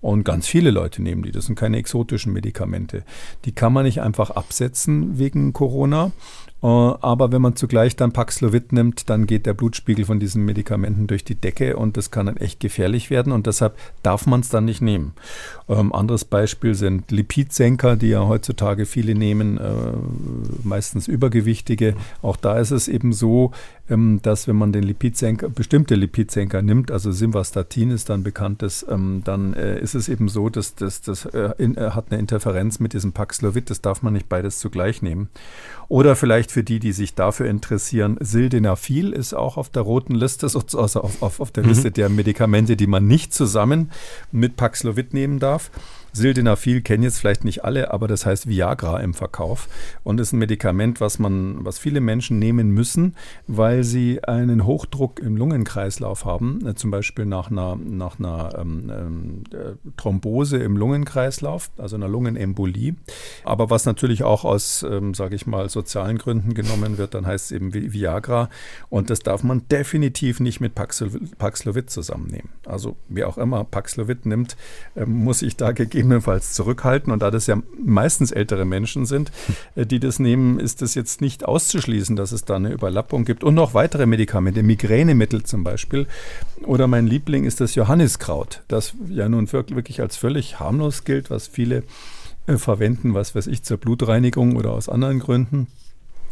[0.00, 1.32] Und ganz viele Leute nehmen die.
[1.32, 3.04] Das sind keine exotischen Medikamente.
[3.44, 6.12] Die kann man nicht einfach absetzen wegen Corona.
[6.66, 6.68] Äh,
[7.00, 11.22] aber wenn man zugleich dann Paxlovid nimmt, dann geht der Blutspiegel von diesen Medikamenten durch
[11.22, 14.64] die Decke und das kann dann echt gefährlich werden und deshalb darf man es dann
[14.64, 15.12] nicht nehmen.
[15.68, 19.70] Ähm, anderes Beispiel sind Lipidsenker, die ja heutzutage viele nehmen, äh,
[20.64, 21.94] meistens Übergewichtige.
[22.20, 23.52] Auch da ist es eben so,
[23.88, 29.22] ähm, dass wenn man den Lipidsenker, bestimmte Lipidsenker nimmt, also Simvastatin ist dann bekanntes, ähm,
[29.24, 32.92] dann äh, ist es eben so, dass das, äh, in, äh, hat eine Interferenz mit
[32.92, 35.28] diesem Paxlovid, das darf man nicht beides zugleich nehmen.
[35.88, 40.46] Oder vielleicht für die, die sich dafür interessieren, Sildenafil ist auch auf der roten Liste,
[40.46, 41.68] also auf, auf, auf der mhm.
[41.70, 43.90] Liste der Medikamente, die man nicht zusammen
[44.32, 45.70] mit Paxlovid nehmen darf.
[46.16, 49.68] Sildenafil kennen jetzt vielleicht nicht alle, aber das heißt Viagra im Verkauf
[50.02, 53.14] und ist ein Medikament, was man, was viele Menschen nehmen müssen,
[53.46, 58.90] weil sie einen Hochdruck im Lungenkreislauf haben, äh, zum Beispiel nach einer, nach einer ähm,
[58.90, 62.96] ähm, äh, Thrombose im Lungenkreislauf, also einer Lungenembolie.
[63.44, 67.46] Aber was natürlich auch aus, ähm, sage ich mal, sozialen Gründen genommen wird, dann heißt
[67.46, 68.48] es eben Viagra
[68.88, 72.48] und das darf man definitiv nicht mit Paxlovid zusammennehmen.
[72.64, 74.56] Also wer auch immer Paxlovid nimmt,
[74.94, 77.12] äh, muss sich da gegeben gegebenenfalls zurückhalten.
[77.12, 79.30] Und da das ja meistens ältere Menschen sind,
[79.74, 83.44] äh, die das nehmen, ist es jetzt nicht auszuschließen, dass es da eine Überlappung gibt.
[83.44, 86.06] Und noch weitere Medikamente, Migränemittel zum Beispiel.
[86.64, 91.46] Oder mein Liebling ist das Johanniskraut, das ja nun wirklich als völlig harmlos gilt, was
[91.46, 91.82] viele
[92.46, 95.66] äh, verwenden, was weiß ich, zur Blutreinigung oder aus anderen Gründen.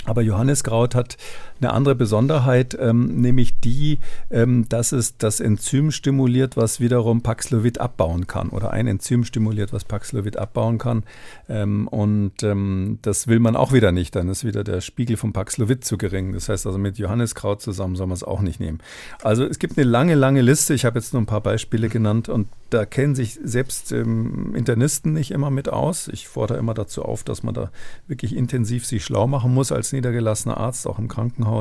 [0.07, 1.17] Aber Johanniskraut hat
[1.65, 3.99] eine andere Besonderheit, ähm, nämlich die,
[4.31, 9.73] ähm, dass es das Enzym stimuliert, was wiederum Paxlovid abbauen kann oder ein Enzym stimuliert,
[9.73, 11.05] was Paxlovid abbauen kann.
[11.49, 14.15] Ähm, und ähm, das will man auch wieder nicht.
[14.15, 16.33] Dann ist wieder der Spiegel vom Paxlovid zu gering.
[16.33, 18.79] Das heißt also mit Johanniskraut zusammen soll man es auch nicht nehmen.
[19.23, 20.75] Also es gibt eine lange, lange Liste.
[20.75, 25.13] Ich habe jetzt nur ein paar Beispiele genannt und da kennen sich selbst ähm, Internisten
[25.13, 26.09] nicht immer mit aus.
[26.09, 27.71] Ich fordere immer dazu auf, dass man da
[28.09, 31.54] wirklich intensiv sich schlau machen muss als niedergelassener Arzt, auch im Krankenhaus.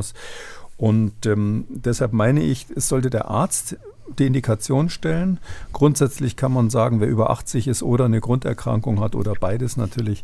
[0.77, 3.77] Und ähm, deshalb meine ich, es sollte der Arzt
[4.19, 5.39] die Indikation stellen.
[5.71, 10.23] Grundsätzlich kann man sagen, wer über 80 ist oder eine Grunderkrankung hat oder beides natürlich,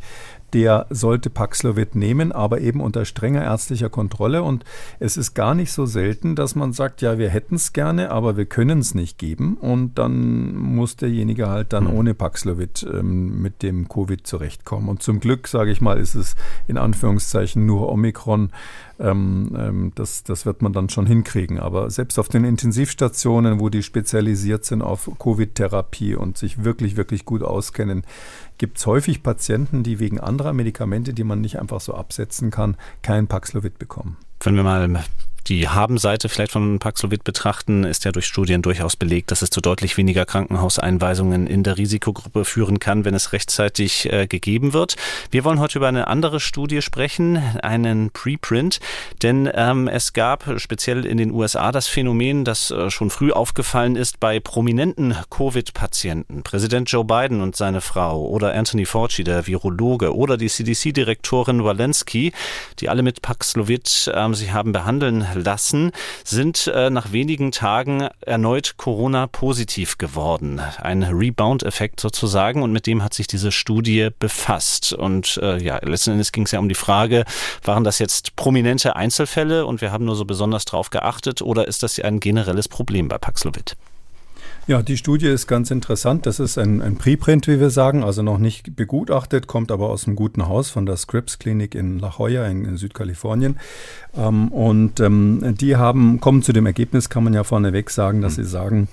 [0.53, 4.43] der sollte Paxlovid nehmen, aber eben unter strenger ärztlicher Kontrolle.
[4.43, 4.65] Und
[4.99, 8.35] es ist gar nicht so selten, dass man sagt, ja, wir hätten es gerne, aber
[8.35, 9.55] wir können es nicht geben.
[9.57, 11.93] Und dann muss derjenige halt dann mhm.
[11.93, 14.89] ohne Paxlovid ähm, mit dem Covid zurechtkommen.
[14.89, 16.35] Und zum Glück, sage ich mal, ist es
[16.67, 18.51] in Anführungszeichen nur Omikron.
[18.99, 21.59] Ähm, ähm, das, das wird man dann schon hinkriegen.
[21.59, 27.25] Aber selbst auf den Intensivstationen, wo die spezialisiert sind auf Covid-Therapie und sich wirklich, wirklich
[27.25, 28.03] gut auskennen,
[28.57, 32.75] gibt es häufig Patienten, die wegen anderer Medikamente, die man nicht einfach so absetzen kann,
[33.01, 34.17] kein Paxlovid bekommen.
[34.41, 35.03] Wenn wir mal
[35.49, 39.61] die Habenseite vielleicht von Paxlovid betrachten, ist ja durch Studien durchaus belegt, dass es zu
[39.61, 44.95] deutlich weniger Krankenhauseinweisungen in der Risikogruppe führen kann, wenn es rechtzeitig äh, gegeben wird.
[45.31, 48.79] Wir wollen heute über eine andere Studie sprechen, einen Preprint,
[49.23, 53.95] denn ähm, es gab speziell in den USA das Phänomen, das äh, schon früh aufgefallen
[53.95, 56.43] ist bei prominenten Covid-Patienten.
[56.43, 62.33] Präsident Joe Biden und seine Frau oder Anthony Fauci, der Virologe, oder die CDC-Direktorin Walensky,
[62.79, 65.91] die alle mit Paxlovid ähm, sie haben behandeln lassen,
[66.23, 70.61] sind äh, nach wenigen Tagen erneut Corona-positiv geworden.
[70.77, 74.93] Ein Rebound-Effekt sozusagen und mit dem hat sich diese Studie befasst.
[74.93, 77.25] Und äh, ja, letzten Endes ging es ja um die Frage,
[77.63, 81.83] waren das jetzt prominente Einzelfälle und wir haben nur so besonders drauf geachtet oder ist
[81.83, 83.75] das ein generelles Problem bei Paxlovid?
[84.69, 86.27] Ja, die Studie ist ganz interessant.
[86.27, 90.05] Das ist ein, ein Preprint, wie wir sagen, also noch nicht begutachtet, kommt aber aus
[90.05, 93.57] einem guten Haus von der Scripps Klinik in La Jolla in, in Südkalifornien.
[94.15, 98.37] Ähm, und ähm, die haben, kommen zu dem Ergebnis, kann man ja vorneweg sagen, dass
[98.37, 98.43] mhm.
[98.43, 98.87] sie sagen,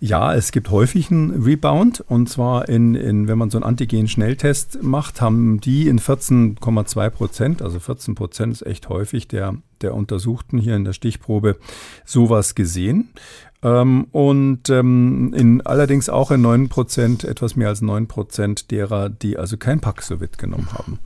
[0.00, 4.82] ja, es gibt häufig einen Rebound und zwar in, in wenn man so einen Antigen-Schnelltest
[4.82, 10.58] macht, haben die in 14,2 Prozent, also 14 Prozent ist echt häufig der, der Untersuchten
[10.58, 11.56] hier in der Stichprobe
[12.04, 13.08] sowas gesehen.
[13.62, 19.08] Ähm, und ähm, in, allerdings auch in 9 Prozent, etwas mehr als 9 Prozent derer,
[19.08, 20.98] die also kein Paxlovid genommen haben.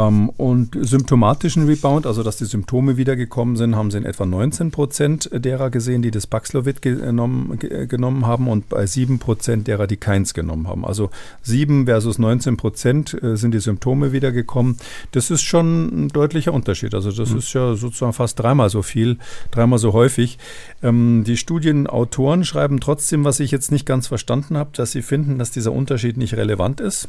[0.00, 4.70] Ähm, und symptomatischen Rebound, also dass die Symptome wiedergekommen sind, haben sie in etwa 19
[4.70, 9.98] Prozent derer gesehen, die das Paxlovid genommen, genommen haben und bei 7 Prozent derer, die
[9.98, 10.86] keins genommen haben.
[10.86, 11.10] Also
[11.42, 14.78] 7 versus 19 Prozent äh, sind die Symptome wiedergekommen.
[15.12, 16.94] Das ist schon ein deutlicher Unterschied.
[16.94, 17.38] Also das mhm.
[17.38, 19.18] ist ja sozusagen fast dreimal so viel,
[19.50, 20.38] dreimal so häufig.
[20.82, 25.38] Ähm, die Studienautoren schreiben trotzdem, was ich jetzt nicht ganz verstanden habe, dass sie finden,
[25.38, 27.08] dass dieser Unterschied nicht relevant ist.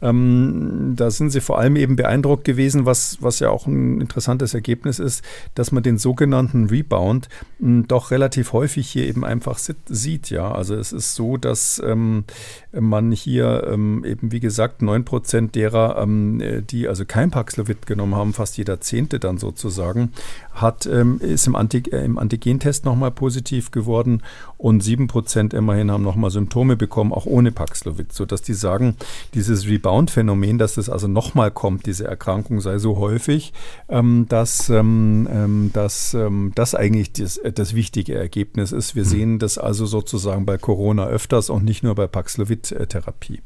[0.00, 4.54] Ähm, da sind sie vor allem eben beeindruckt gewesen, was, was ja auch ein interessantes
[4.54, 7.28] Ergebnis ist, dass man den sogenannten Rebound
[7.60, 10.30] hm, doch relativ häufig hier eben einfach sieht.
[10.30, 12.24] Ja, also es ist so, dass ähm,
[12.72, 18.32] man hier ähm, eben, wie gesagt, 9% derer, ähm, die also kein Paxlovid genommen haben,
[18.32, 20.12] fast jeder Zehnte dann sozusagen,
[20.60, 24.22] hat, ähm, ist im, Anti äh, im Antigentest nochmal positiv geworden
[24.56, 28.96] und 7% immerhin haben nochmal Symptome bekommen, auch ohne Paxlovid, sodass die sagen,
[29.34, 33.52] dieses Rebound-Phänomen, dass das also nochmal kommt, diese Erkrankung sei so häufig,
[33.88, 38.94] ähm, dass, ähm, ähm dass ähm, das eigentlich das, das wichtige Ergebnis ist.
[38.94, 39.08] Wir mhm.
[39.08, 43.40] sehen das also sozusagen bei Corona öfters und nicht nur bei Paxlovid-Therapie.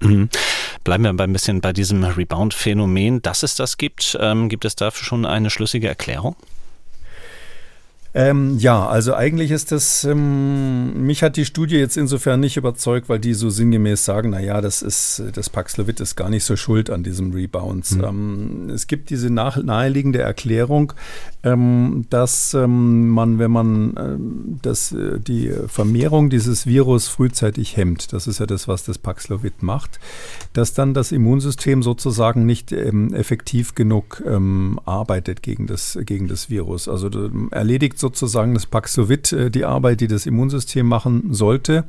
[0.00, 0.28] Mhm.
[0.84, 4.16] Bleiben wir ein bisschen bei diesem Rebound-Phänomen, dass es das gibt.
[4.20, 6.36] Ähm, gibt es dafür schon eine schlüssige Erklärung?
[8.18, 13.10] Ähm, ja, also eigentlich ist das, ähm, mich hat die Studie jetzt insofern nicht überzeugt,
[13.10, 16.88] weil die so sinngemäß sagen, naja, das ist, das Paxlovid ist gar nicht so schuld
[16.88, 17.90] an diesem Rebounds.
[17.90, 18.04] Mhm.
[18.04, 20.94] Ähm, es gibt diese nach, naheliegende Erklärung,
[21.42, 28.14] ähm, dass ähm, man, wenn man ähm, das, äh, die Vermehrung dieses Virus frühzeitig hemmt,
[28.14, 30.00] das ist ja das, was das Paxlovid macht,
[30.54, 34.22] dass dann das Immunsystem sozusagen nicht effektiv genug
[34.84, 36.88] arbeitet gegen das, gegen das Virus.
[36.88, 37.10] Also
[37.50, 41.84] erledigt so sozusagen das Paxlovid äh, die Arbeit, die das Immunsystem machen sollte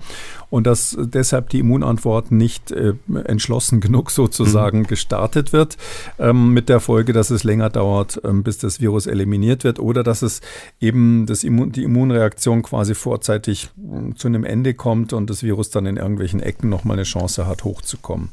[0.49, 2.93] und dass deshalb die Immunantwort nicht äh,
[3.25, 4.87] entschlossen genug sozusagen mhm.
[4.87, 5.77] gestartet wird,
[6.19, 10.03] ähm, mit der Folge, dass es länger dauert, ähm, bis das Virus eliminiert wird oder
[10.03, 10.41] dass es
[10.79, 15.69] eben das Immun, die Immunreaktion quasi vorzeitig äh, zu einem Ende kommt und das Virus
[15.69, 18.29] dann in irgendwelchen Ecken nochmal eine Chance hat, hochzukommen.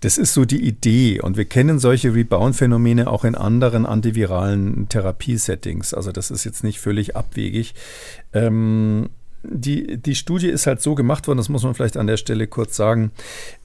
[0.00, 5.92] Das ist so die Idee und wir kennen solche Rebound-Phänomene auch in anderen antiviralen Therapiesettings.
[5.92, 7.74] Also das ist jetzt nicht völlig abwegig.
[8.32, 9.10] Ähm,
[9.42, 12.46] die, die Studie ist halt so gemacht worden, das muss man vielleicht an der Stelle
[12.46, 13.12] kurz sagen.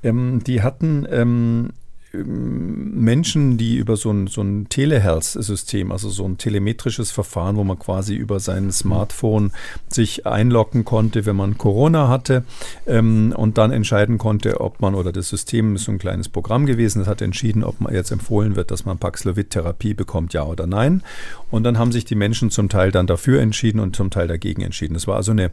[0.04, 1.70] Ähm, die hatten ähm,
[2.16, 7.80] Menschen, die über so ein, so ein Telehealth-System, also so ein telemetrisches Verfahren, wo man
[7.80, 9.52] quasi über sein Smartphone
[9.88, 12.44] sich einloggen konnte, wenn man Corona hatte
[12.86, 16.68] ähm, und dann entscheiden konnte, ob man oder das System ist so ein kleines Programm
[16.68, 20.68] gewesen, das hat entschieden, ob man jetzt empfohlen wird, dass man Paxlovid-Therapie bekommt, ja oder
[20.68, 21.02] nein.
[21.50, 24.62] Und dann haben sich die Menschen zum Teil dann dafür entschieden und zum Teil dagegen
[24.62, 24.94] entschieden.
[24.94, 25.50] Das war also eine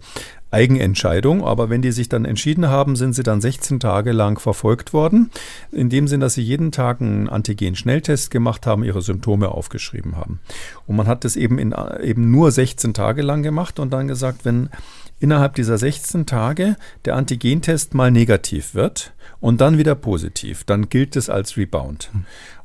[0.51, 4.93] Eigenentscheidung, aber wenn die sich dann entschieden haben, sind sie dann 16 Tage lang verfolgt
[4.93, 5.31] worden,
[5.71, 10.41] in dem Sinn, dass sie jeden Tag einen Antigen-Schnelltest gemacht haben, ihre Symptome aufgeschrieben haben.
[10.87, 14.45] Und man hat das eben in eben nur 16 Tage lang gemacht und dann gesagt,
[14.45, 14.71] wenn
[15.21, 21.15] innerhalb dieser 16 Tage der Antigentest mal negativ wird und dann wieder positiv, dann gilt
[21.15, 22.11] es als Rebound.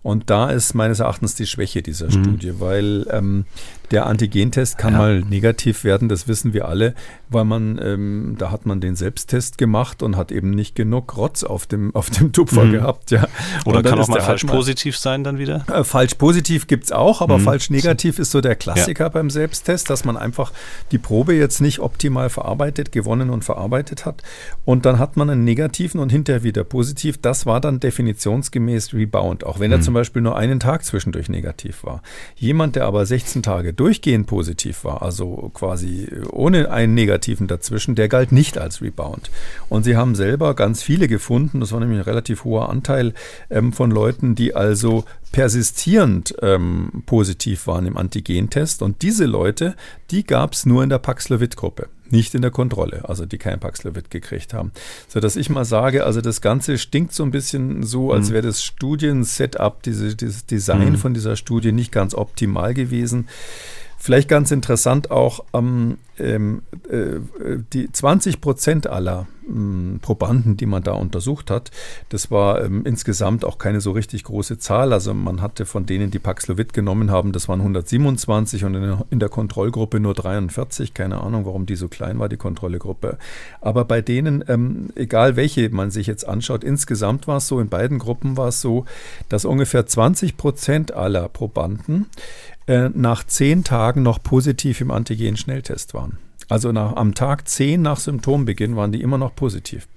[0.01, 2.11] Und da ist meines Erachtens die Schwäche dieser mhm.
[2.11, 3.45] Studie, weil ähm,
[3.91, 4.99] der Antigentest kann ja.
[4.99, 6.93] mal negativ werden, das wissen wir alle,
[7.29, 11.43] weil man, ähm, da hat man den Selbsttest gemacht und hat eben nicht genug Rotz
[11.43, 12.71] auf dem, auf dem Tupfer mhm.
[12.71, 13.11] gehabt.
[13.11, 13.27] Ja.
[13.65, 15.65] Oder kann auch mal falsch mal, positiv sein dann wieder?
[15.71, 17.43] Äh, falsch positiv gibt es auch, aber mhm.
[17.43, 19.09] falsch negativ ist so der Klassiker ja.
[19.09, 20.51] beim Selbsttest, dass man einfach
[20.91, 24.21] die Probe jetzt nicht optimal verarbeitet, gewonnen und verarbeitet hat.
[24.65, 27.19] Und dann hat man einen negativen und hinterher wieder positiv.
[27.21, 31.83] Das war dann definitionsgemäß Rebound, auch wenn er zum Beispiel nur einen Tag zwischendurch negativ
[31.83, 32.01] war.
[32.35, 38.07] Jemand, der aber 16 Tage durchgehend positiv war, also quasi ohne einen negativen dazwischen, der
[38.07, 39.29] galt nicht als Rebound.
[39.69, 43.13] Und sie haben selber ganz viele gefunden, das war nämlich ein relativ hoher Anteil
[43.49, 48.81] ähm, von Leuten, die also persistierend ähm, positiv waren im Antigentest.
[48.81, 49.75] Und diese Leute,
[50.11, 54.09] die gab es nur in der Paxlovid-Gruppe nicht in der Kontrolle, also die kein Paxlovid
[54.09, 54.71] gekriegt haben.
[55.07, 58.33] So dass ich mal sage, also das Ganze stinkt so ein bisschen so, als mhm.
[58.33, 60.97] wäre das Studien-Setup, diese, dieses Design mhm.
[60.97, 63.27] von dieser Studie nicht ganz optimal gewesen.
[64.05, 67.17] Vielleicht ganz interessant auch, ähm, ähm, äh,
[67.73, 71.71] die 20 Prozent aller ähm, Probanden, die man da untersucht hat,
[72.09, 74.93] das war ähm, insgesamt auch keine so richtig große Zahl.
[74.93, 79.19] Also man hatte von denen, die Paxlovid genommen haben, das waren 127 und in, in
[79.19, 80.93] der Kontrollgruppe nur 43.
[80.93, 83.17] Keine Ahnung, warum die so klein war, die Kontrollgruppe.
[83.59, 87.69] Aber bei denen, ähm, egal welche man sich jetzt anschaut, insgesamt war es so, in
[87.69, 88.85] beiden Gruppen war es so,
[89.29, 92.05] dass ungefähr 20 Prozent aller Probanden
[92.67, 96.17] äh, nach zehn Tagen noch positiv im Antigen-Schnelltest waren.
[96.47, 99.87] Also nach, am Tag zehn nach Symptombeginn waren die immer noch positiv.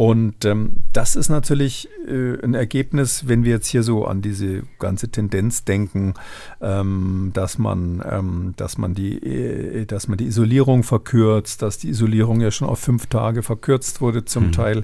[0.00, 4.62] Und ähm, das ist natürlich äh, ein Ergebnis, wenn wir jetzt hier so an diese
[4.78, 6.14] ganze Tendenz denken,
[6.62, 11.90] ähm, dass man, ähm, dass man die, äh, dass man die Isolierung verkürzt, dass die
[11.90, 14.52] Isolierung ja schon auf fünf Tage verkürzt wurde zum mhm.
[14.52, 14.82] Teil.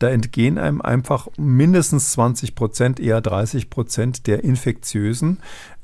[0.00, 5.38] Da entgehen einem einfach mindestens 20 Prozent, eher 30 Prozent der Infektiösen,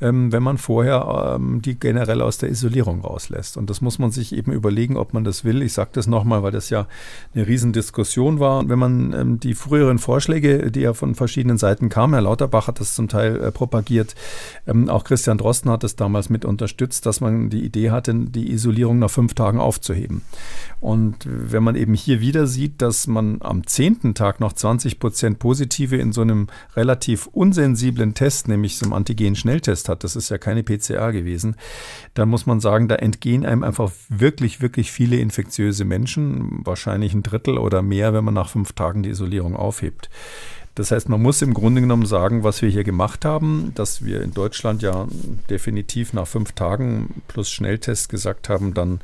[0.04, 3.56] ähm, wenn man vorher ähm, die generell aus der Isolierung rauslässt.
[3.56, 5.62] Und das muss man sich eben überlegen, ob man das will.
[5.62, 6.86] Ich sage das nochmal, weil das ja
[7.34, 8.68] eine Riesendiskussion war.
[8.68, 12.80] Wenn man ähm, die früheren Vorschläge, die ja von verschiedenen Seiten kamen, Herr Lauterbach hat
[12.80, 14.14] das zum Teil äh, propagiert,
[14.66, 18.52] ähm, auch Christian Drosten hat es damals mit unterstützt, dass man die Idee hatte, die
[18.52, 20.20] Isolierung nach fünf Tagen aufzuheben.
[20.80, 25.38] Und wenn man eben hier wieder sieht, dass man am zehnten Tag noch 20 Prozent
[25.38, 30.38] Positive in so einem relativ unsensiblen Test, nämlich so einem Antigen-Schnelltest hat, das ist ja
[30.38, 31.56] keine PCR gewesen,
[32.14, 37.22] dann muss man sagen, da entgehen einem einfach wirklich, wirklich viele infektiöse Menschen, wahrscheinlich ein
[37.22, 40.10] Drittel oder mehr, wenn man nach fünf Tagen die Isolierung aufhebt.
[40.74, 44.22] Das heißt, man muss im Grunde genommen sagen, was wir hier gemacht haben, dass wir
[44.22, 45.06] in Deutschland ja
[45.48, 49.00] definitiv nach fünf Tagen plus Schnelltest gesagt haben, dann,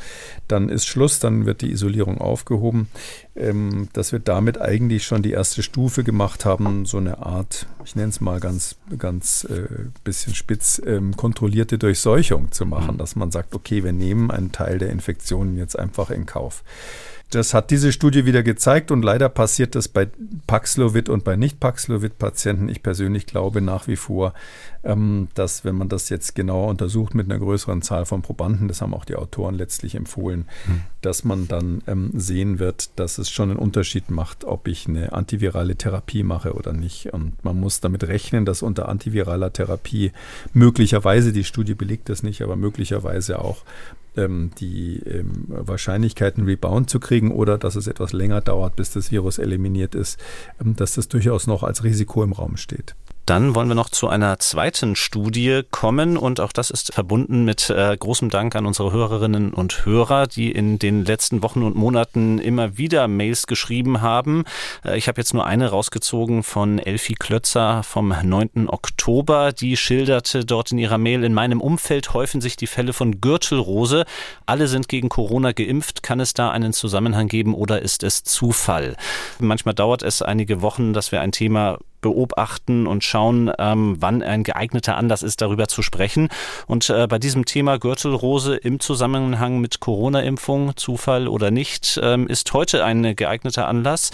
[0.48, 2.88] dann ist Schluss, dann wird die Isolierung aufgehoben,
[3.36, 7.94] ähm, dass wir damit eigentlich schon die erste Stufe gemacht haben, so eine Art, ich
[7.94, 9.68] nenne es mal ganz, ganz äh,
[10.02, 12.98] bisschen spitz, ähm, kontrollierte Durchseuchung zu machen, mhm.
[12.98, 16.64] dass man sagt, okay, wir nehmen einen Teil der Infektionen jetzt einfach in Kauf.
[17.30, 20.08] Das hat diese Studie wieder gezeigt und leider passiert das bei
[20.48, 22.68] Paxlovid und bei Nicht-Paxlovid-Patienten.
[22.68, 24.34] Ich persönlich glaube nach wie vor,
[24.82, 28.80] ähm, dass wenn man das jetzt genauer untersucht mit einer größeren Zahl von Probanden, das
[28.80, 30.82] haben auch die Autoren letztlich empfohlen, hm.
[31.02, 35.12] dass man dann ähm, sehen wird, dass es schon einen Unterschied macht, ob ich eine
[35.12, 37.12] antivirale Therapie mache oder nicht.
[37.12, 40.10] Und man muss damit rechnen, dass unter antiviraler Therapie
[40.52, 43.58] möglicherweise, die Studie belegt das nicht, aber möglicherweise auch
[44.16, 49.11] ähm, die ähm, Wahrscheinlichkeiten Rebound zu kriegen oder dass es etwas länger dauert, bis das
[49.11, 50.18] Virus eliminiert ist,
[50.61, 52.94] ähm, dass das durchaus noch als Risiko im Raum steht.
[53.30, 57.70] Dann wollen wir noch zu einer zweiten Studie kommen und auch das ist verbunden mit
[57.70, 62.40] äh, großem Dank an unsere Hörerinnen und Hörer, die in den letzten Wochen und Monaten
[62.40, 64.42] immer wieder Mails geschrieben haben.
[64.84, 68.68] Äh, ich habe jetzt nur eine rausgezogen von Elfie Klötzer vom 9.
[68.68, 69.52] Oktober.
[69.52, 74.06] Die schilderte dort in ihrer Mail, in meinem Umfeld häufen sich die Fälle von Gürtelrose.
[74.44, 76.02] Alle sind gegen Corona geimpft.
[76.02, 78.96] Kann es da einen Zusammenhang geben oder ist es Zufall?
[79.38, 84.42] Manchmal dauert es einige Wochen, dass wir ein Thema beobachten und schauen, ähm, wann ein
[84.42, 86.28] geeigneter Anlass ist, darüber zu sprechen.
[86.66, 92.53] Und äh, bei diesem Thema Gürtelrose im Zusammenhang mit Corona-Impfung, Zufall oder nicht, ähm, ist
[92.53, 94.11] heute ein geeigneter Anlass,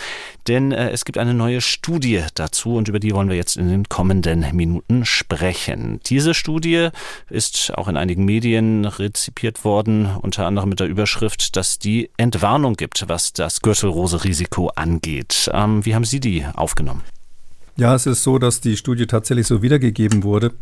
[0.48, 3.68] denn äh, es gibt eine neue Studie dazu und über die wollen wir jetzt in
[3.68, 6.00] den kommenden Minuten sprechen.
[6.06, 6.88] Diese Studie
[7.30, 12.74] ist auch in einigen Medien rezipiert worden, unter anderem mit der Überschrift, dass die Entwarnung
[12.74, 15.50] gibt, was das Gürtelrose-Risiko angeht.
[15.52, 17.02] Ähm, wie haben Sie die aufgenommen?
[17.78, 20.52] Ja, es ist so, dass die Studie tatsächlich so wiedergegeben wurde.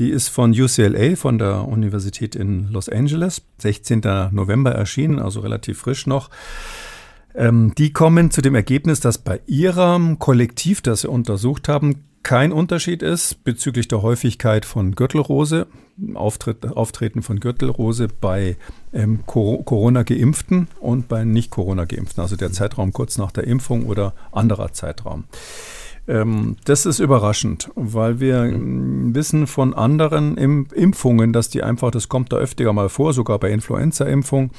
[0.00, 4.00] Die ist von UCLA, von der Universität in Los Angeles, 16.
[4.32, 6.30] November erschienen, also relativ frisch noch.
[7.36, 12.52] Ähm, die kommen zu dem Ergebnis, dass bei ihrem Kollektiv, das sie untersucht haben, kein
[12.52, 15.66] Unterschied ist bezüglich der Häufigkeit von Gürtelrose,
[16.14, 18.56] Auftritt, Auftreten von Gürtelrose bei
[18.92, 25.24] ähm, Corona-Geimpften und bei Nicht-Corona-Geimpften, also der Zeitraum kurz nach der Impfung oder anderer Zeitraum.
[26.06, 29.14] Ähm, das ist überraschend, weil wir mhm.
[29.14, 33.50] wissen von anderen Impfungen, dass die einfach, das kommt da öfter mal vor, sogar bei
[33.50, 34.50] Influenza-Impfung,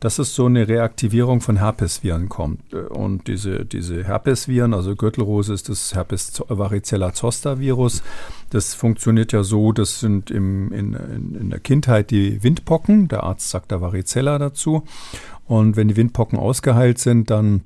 [0.00, 2.72] dass es so eine Reaktivierung von Herpesviren kommt.
[2.72, 8.02] Und diese, diese Herpesviren, also Gürtelrose ist das Herpes varicella zoster Virus.
[8.48, 10.94] Das funktioniert ja so, das sind im, in,
[11.38, 14.84] in der Kindheit die Windpocken, der Arzt sagt da Varicella dazu.
[15.46, 17.62] Und wenn die Windpocken ausgeheilt sind, dann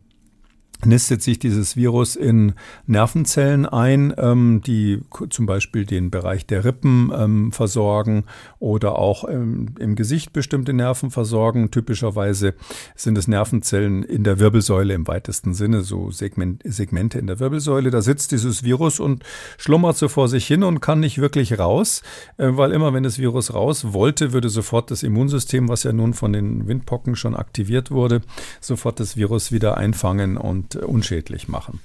[0.85, 2.55] nistet sich dieses Virus in
[2.87, 5.01] Nervenzellen ein, ähm, die
[5.31, 8.25] zum Beispiel den Bereich der Rippen ähm, versorgen
[8.59, 11.71] oder auch ähm, im Gesicht bestimmte Nerven versorgen.
[11.71, 12.55] Typischerweise
[12.95, 17.91] sind es Nervenzellen in der Wirbelsäule im weitesten Sinne, so Segment, Segmente in der Wirbelsäule.
[17.91, 19.25] Da sitzt dieses Virus und
[19.57, 22.03] schlummert so vor sich hin und kann nicht wirklich raus,
[22.37, 26.15] äh, weil immer wenn das Virus raus wollte, würde sofort das Immunsystem, was ja nun
[26.15, 28.21] von den Windpocken schon aktiviert wurde,
[28.61, 31.81] sofort das Virus wieder einfangen und und unschädlich machen.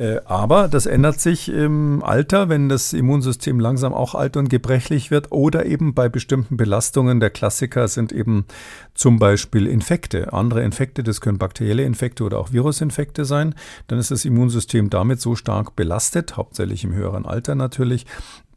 [0.00, 5.10] Äh, aber das ändert sich im Alter, wenn das Immunsystem langsam auch alt und gebrechlich
[5.10, 7.20] wird oder eben bei bestimmten Belastungen.
[7.20, 8.46] Der Klassiker sind eben
[8.94, 10.32] zum Beispiel Infekte.
[10.32, 13.54] Andere Infekte, das können bakterielle Infekte oder auch Virusinfekte sein.
[13.88, 18.06] Dann ist das Immunsystem damit so stark belastet, hauptsächlich im höheren Alter natürlich,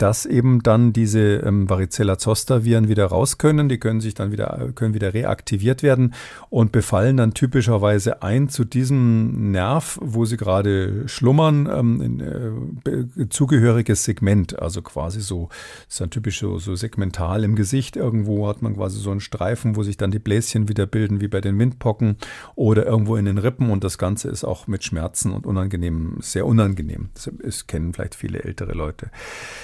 [0.04, 3.70] dass eben dann diese ähm, Varicella zoster Viren wieder raus können.
[3.70, 6.14] Die können sich dann wieder, können wieder reaktiviert werden
[6.50, 13.30] und befallen dann typischerweise ein zu diesem Nerv, wo sie gerade schlummern, ähm, ein äh,
[13.30, 14.60] zugehöriges Segment.
[14.60, 15.48] Also quasi so,
[15.88, 17.96] ist dann typisch so, so segmental im Gesicht.
[17.96, 21.30] Irgendwo hat man quasi so einen Streifen, wo sich dann die Bläschen wieder bilden, wie
[21.30, 22.18] bei den Windpocken
[22.56, 23.70] oder irgendwo in den Rippen.
[23.70, 27.08] Und das Ganze ist auch mit Schmerzen und unangenehm, sehr unangenehm.
[27.14, 29.10] Das, das kennen vielleicht viele ältere Leute.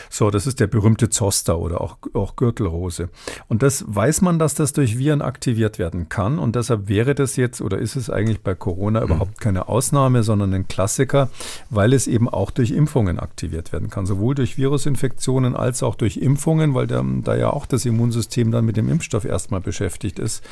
[0.09, 3.09] So, das ist der berühmte Zoster oder auch, auch Gürtelrose.
[3.47, 6.39] Und das weiß man, dass das durch Viren aktiviert werden kann.
[6.39, 10.53] Und deshalb wäre das jetzt oder ist es eigentlich bei Corona überhaupt keine Ausnahme, sondern
[10.53, 11.29] ein Klassiker,
[11.69, 14.05] weil es eben auch durch Impfungen aktiviert werden kann.
[14.05, 18.65] Sowohl durch Virusinfektionen als auch durch Impfungen, weil der, da ja auch das Immunsystem dann
[18.65, 20.43] mit dem Impfstoff erstmal beschäftigt ist.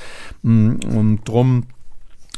[0.43, 1.63] Mm, und drum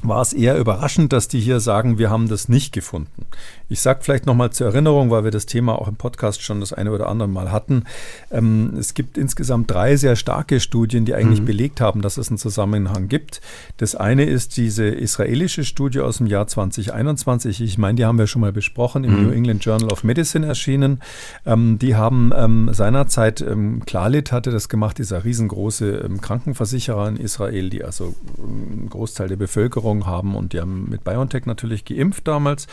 [0.02, 3.26] war es eher überraschend, dass die hier sagen, wir haben das nicht gefunden.
[3.70, 6.74] Ich sage vielleicht nochmal zur Erinnerung, weil wir das Thema auch im Podcast schon das
[6.74, 7.84] eine oder andere Mal hatten.
[8.32, 11.46] Ähm, es gibt insgesamt drei sehr starke Studien, die eigentlich mhm.
[11.46, 13.42] belegt haben, dass es einen Zusammenhang gibt.
[13.78, 17.62] Das eine ist diese israelische Studie aus dem Jahr 2021.
[17.62, 19.24] Ich meine, die haben wir schon mal besprochen, im mhm.
[19.24, 21.02] New England Journal of Medicine erschienen.
[21.46, 27.18] Ähm, die haben ähm, seinerzeit, ähm, Klarlit hatte das gemacht, dieser riesengroße ähm, Krankenversicherer in
[27.18, 31.86] Israel, die also ähm, einen Großteil der Bevölkerung haben und die haben mit BioNTech natürlich
[31.86, 32.66] geimpft damals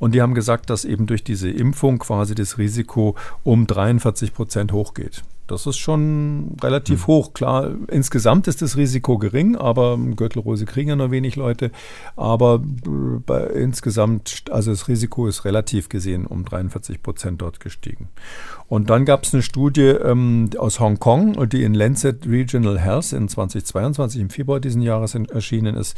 [0.00, 3.14] und die haben gesagt, dass eben durch diese Impfung quasi das Risiko
[3.44, 5.22] um 43 Prozent hochgeht.
[5.46, 7.06] Das ist schon relativ mhm.
[7.08, 7.32] hoch.
[7.34, 11.72] Klar, insgesamt ist das Risiko gering, aber Gürtelrose kriegen ja nur wenig Leute.
[12.16, 18.08] Aber bei, insgesamt, also das Risiko ist relativ gesehen um 43 Prozent dort gestiegen.
[18.70, 23.28] Und dann gab es eine Studie ähm, aus Hongkong, die in Lancet Regional Health in
[23.28, 25.96] 2022 im Februar diesen Jahres erschienen ist.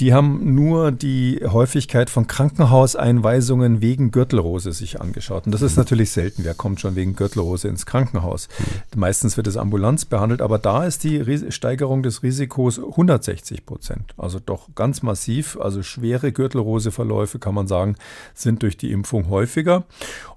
[0.00, 5.46] Die haben nur die Häufigkeit von Krankenhauseinweisungen wegen Gürtelrose sich angeschaut.
[5.46, 6.44] Und das ist natürlich selten.
[6.44, 8.48] Wer kommt schon wegen Gürtelrose ins Krankenhaus?
[8.96, 14.14] Meistens wird es ambulant behandelt, aber da ist die Steigerung des Risikos 160 Prozent.
[14.16, 15.58] Also doch ganz massiv.
[15.60, 17.96] Also schwere Gürtelroseverläufe, kann man sagen,
[18.34, 19.84] sind durch die Impfung häufiger.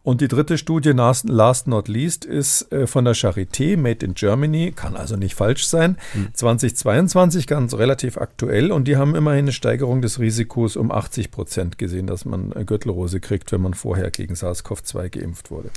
[0.08, 4.72] Und die dritte Studie, last not least, ist äh, von der Charité, Made in Germany,
[4.74, 6.30] kann also nicht falsch sein, mhm.
[6.32, 8.72] 2022 ganz relativ aktuell.
[8.72, 13.20] Und die haben immerhin eine Steigerung des Risikos um 80 Prozent gesehen, dass man Gürtelrose
[13.20, 15.72] kriegt, wenn man vorher gegen SARS-CoV-2 geimpft wurde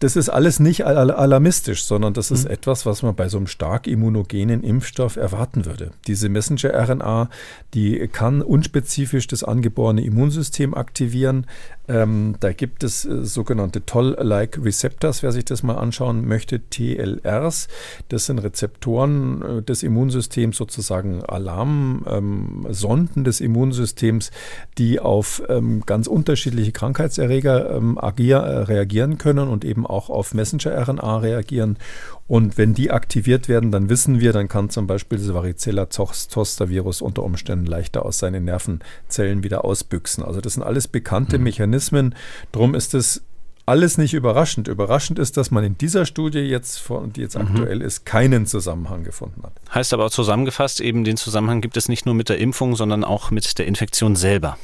[0.00, 2.50] das ist alles nicht alarmistisch, sondern das ist mhm.
[2.50, 5.92] etwas, was man bei so einem stark immunogenen Impfstoff erwarten würde.
[6.06, 7.30] Diese Messenger-RNA,
[7.74, 11.46] die kann unspezifisch das angeborene Immunsystem aktivieren.
[11.86, 17.68] Ähm, da gibt es äh, sogenannte Toll-like Receptors, wer sich das mal anschauen möchte, TLRs.
[18.08, 24.30] Das sind Rezeptoren äh, des Immunsystems, sozusagen Alarmsonden ähm, des Immunsystems,
[24.78, 30.34] die auf ähm, ganz unterschiedliche Krankheitserreger ähm, agier, äh, reagieren können und eben auch auf
[30.34, 31.78] Messenger-RNA reagieren.
[32.26, 37.22] Und wenn die aktiviert werden, dann wissen wir, dann kann zum Beispiel das Varicella-Zoster-Virus unter
[37.22, 40.24] Umständen leichter aus seinen Nervenzellen wieder ausbüchsen.
[40.24, 41.44] Also das sind alles bekannte mhm.
[41.44, 42.14] Mechanismen.
[42.52, 43.22] Drum ist es
[43.66, 44.68] alles nicht überraschend.
[44.68, 46.82] Überraschend ist, dass man in dieser Studie jetzt,
[47.16, 47.46] die jetzt mhm.
[47.46, 49.52] aktuell ist, keinen Zusammenhang gefunden hat.
[49.74, 53.30] Heißt aber zusammengefasst, eben den Zusammenhang gibt es nicht nur mit der Impfung, sondern auch
[53.30, 54.58] mit der Infektion selber.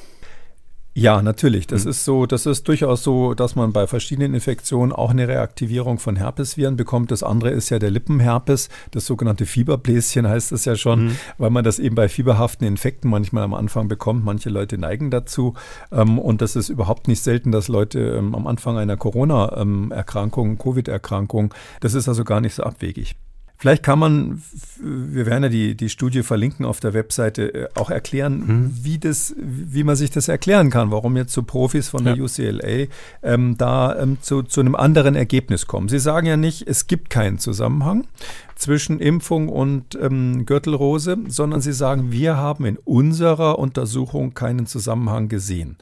[1.01, 1.67] Ja, natürlich.
[1.67, 1.91] Das mhm.
[1.91, 6.17] ist so, das ist durchaus so, dass man bei verschiedenen Infektionen auch eine Reaktivierung von
[6.17, 7.11] Herpesviren bekommt.
[7.11, 11.17] Das andere ist ja der Lippenherpes, das sogenannte Fieberbläschen heißt es ja schon, mhm.
[11.39, 14.27] weil man das eben bei fieberhaften Infekten manchmal am Anfang bekommt.
[14.27, 15.55] Manche Leute neigen dazu.
[15.91, 21.55] Ähm, und das ist überhaupt nicht selten, dass Leute ähm, am Anfang einer Corona-Erkrankung, Covid-Erkrankung,
[21.81, 23.17] das ist also gar nicht so abwegig.
[23.61, 24.43] Vielleicht kann man,
[24.81, 28.71] wir werden ja die, die Studie verlinken auf der Webseite, äh, auch erklären, mhm.
[28.83, 32.25] wie, das, wie man sich das erklären kann, warum jetzt so Profis von der ja.
[32.25, 32.87] UCLA
[33.23, 35.91] ähm, da ähm, zu, zu einem anderen Ergebnis kommen.
[35.91, 38.07] Sie sagen ja nicht, es gibt keinen Zusammenhang
[38.55, 45.29] zwischen Impfung und ähm, Gürtelrose, sondern sie sagen, wir haben in unserer Untersuchung keinen Zusammenhang
[45.29, 45.77] gesehen.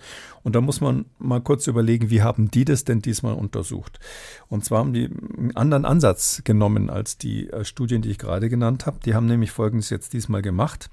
[0.49, 4.01] Und da muss man mal kurz überlegen, wie haben die das denn diesmal untersucht?
[4.49, 8.49] Und zwar haben die einen anderen Ansatz genommen als die äh, Studien, die ich gerade
[8.49, 8.99] genannt habe.
[9.05, 10.88] Die haben nämlich Folgendes jetzt diesmal gemacht.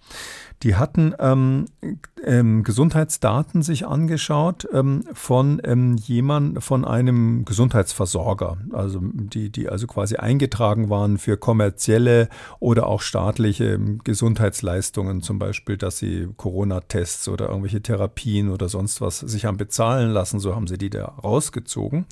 [0.64, 1.68] Die hatten ähm,
[2.26, 9.88] ähm, Gesundheitsdaten sich angeschaut ähm, von ähm, jemand, von einem Gesundheitsversorger, also die, die also
[9.88, 17.48] quasi eingetragen waren für kommerzielle oder auch staatliche Gesundheitsleistungen, zum Beispiel, dass sie Corona-Tests oder
[17.48, 22.06] irgendwelche Therapien oder sonst was sich haben bezahlen lassen, so haben sie die da rausgezogen.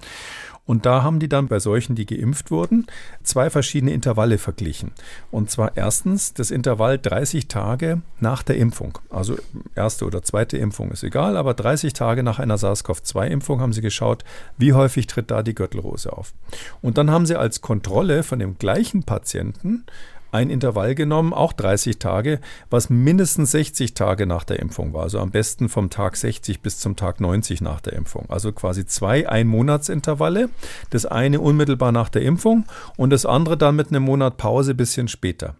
[0.66, 2.88] Und da haben die dann bei solchen, die geimpft wurden,
[3.22, 4.91] zwei verschiedene Intervalle verglichen.
[5.30, 8.97] Und zwar erstens das Intervall 30 Tage nach der Impfung.
[9.09, 9.36] Also
[9.76, 14.23] erste oder zweite Impfung ist egal, aber 30 Tage nach einer SARS-CoV-2-Impfung haben sie geschaut,
[14.57, 16.33] wie häufig tritt da die Gürtelrose auf.
[16.81, 19.85] Und dann haben sie als Kontrolle von dem gleichen Patienten
[20.33, 22.39] ein Intervall genommen, auch 30 Tage,
[22.69, 25.03] was mindestens 60 Tage nach der Impfung war.
[25.03, 28.25] Also am besten vom Tag 60 bis zum Tag 90 nach der Impfung.
[28.29, 30.49] Also quasi zwei Einmonatsintervalle.
[30.89, 32.65] Das eine unmittelbar nach der Impfung
[32.97, 35.55] und das andere dann mit einem Monat Pause bisschen später.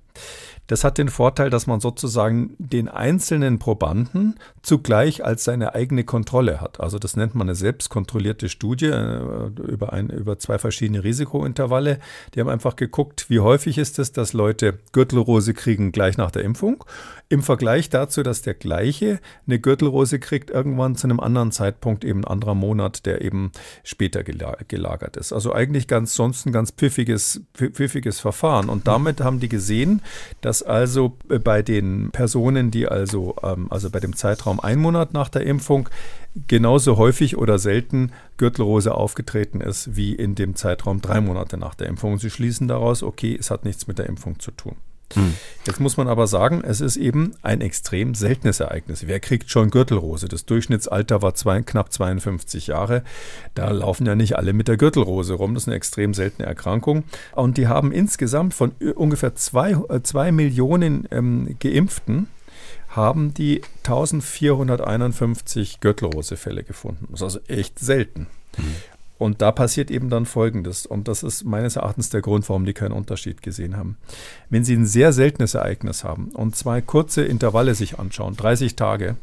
[0.68, 6.61] Das hat den Vorteil, dass man sozusagen den einzelnen Probanden zugleich als seine eigene Kontrolle
[6.61, 6.80] hat.
[6.80, 11.99] Also das nennt man eine selbstkontrollierte Studie äh, über, ein, über zwei verschiedene Risikointervalle.
[12.34, 16.43] Die haben einfach geguckt, wie häufig ist es, dass Leute Gürtelrose kriegen gleich nach der
[16.43, 16.84] Impfung.
[17.28, 22.22] Im Vergleich dazu, dass der gleiche eine Gürtelrose kriegt, irgendwann zu einem anderen Zeitpunkt, eben
[22.22, 23.51] ein anderer Monat, der eben
[23.84, 25.34] später gelagert ist.
[25.34, 28.70] Also eigentlich ganz sonst ein ganz pfiffiges, pfiffiges Verfahren.
[28.70, 30.01] Und damit haben die gesehen,
[30.41, 35.30] dass also bei den Personen, die also, ähm, also bei dem Zeitraum ein Monat nach
[35.30, 35.89] der Impfung
[36.47, 41.88] genauso häufig oder selten Gürtelrose aufgetreten ist wie in dem Zeitraum drei Monate nach der
[41.88, 42.18] Impfung.
[42.20, 44.76] Sie schließen daraus, okay, es hat nichts mit der Impfung zu tun.
[45.14, 45.36] Hm.
[45.66, 49.08] Jetzt muss man aber sagen, es ist eben ein extrem seltenes Ereignis.
[49.08, 50.28] Wer kriegt schon Gürtelrose?
[50.28, 53.04] Das Durchschnittsalter war zwei, knapp 52 Jahre.
[53.54, 55.54] Da laufen ja nicht alle mit der Gürtelrose rum.
[55.54, 57.04] Das ist eine extrem seltene Erkrankung.
[57.34, 62.28] Und die haben insgesamt von ungefähr zwei, äh, zwei Millionen ähm, Geimpften
[62.89, 67.08] haben die 1451 Gürtelrosefälle gefunden.
[67.10, 68.28] Das ist also echt selten.
[68.58, 68.76] Mhm.
[69.18, 70.86] Und da passiert eben dann Folgendes.
[70.86, 73.97] Und das ist meines Erachtens der Grund, warum die keinen Unterschied gesehen haben.
[74.49, 79.16] Wenn Sie ein sehr seltenes Ereignis haben und zwei kurze Intervalle sich anschauen, 30 Tage,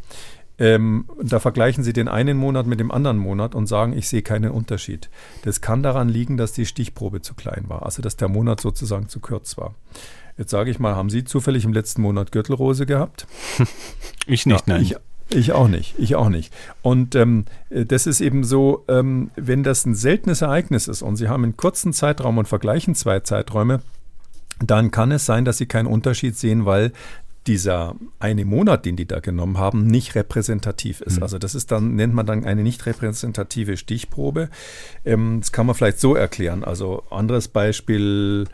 [0.58, 4.22] ähm, da vergleichen Sie den einen Monat mit dem anderen Monat und sagen, ich sehe
[4.22, 5.08] keinen Unterschied.
[5.42, 9.08] Das kann daran liegen, dass die Stichprobe zu klein war, also dass der Monat sozusagen
[9.08, 9.74] zu kurz war.
[10.36, 13.26] Jetzt sage ich mal, haben Sie zufällig im letzten Monat Gürtelrose gehabt?
[14.26, 14.82] ich nicht, ja, nein.
[14.82, 14.96] Ich,
[15.32, 16.52] Ich auch nicht, ich auch nicht.
[16.82, 21.28] Und ähm, das ist eben so, ähm, wenn das ein seltenes Ereignis ist und Sie
[21.28, 23.80] haben einen kurzen Zeitraum und vergleichen zwei Zeiträume,
[24.58, 26.92] dann kann es sein, dass Sie keinen Unterschied sehen, weil
[27.46, 31.16] dieser eine Monat, den die da genommen haben, nicht repräsentativ ist.
[31.16, 31.22] Mhm.
[31.22, 34.50] Also das ist dann, nennt man dann eine nicht repräsentative Stichprobe.
[35.04, 36.64] Ähm, das kann man vielleicht so erklären.
[36.64, 38.46] Also anderes Beispiel,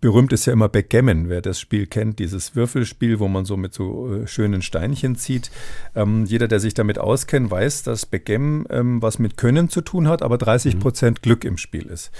[0.00, 3.74] Berühmt ist ja immer Backgammon, wer das Spiel kennt, dieses Würfelspiel, wo man so mit
[3.74, 5.50] so äh, schönen Steinchen zieht.
[5.94, 10.08] Ähm, jeder, der sich damit auskennt, weiß, dass Backgammon ähm, was mit Können zu tun
[10.08, 10.78] hat, aber 30 mhm.
[10.80, 12.10] Prozent Glück im Spiel ist.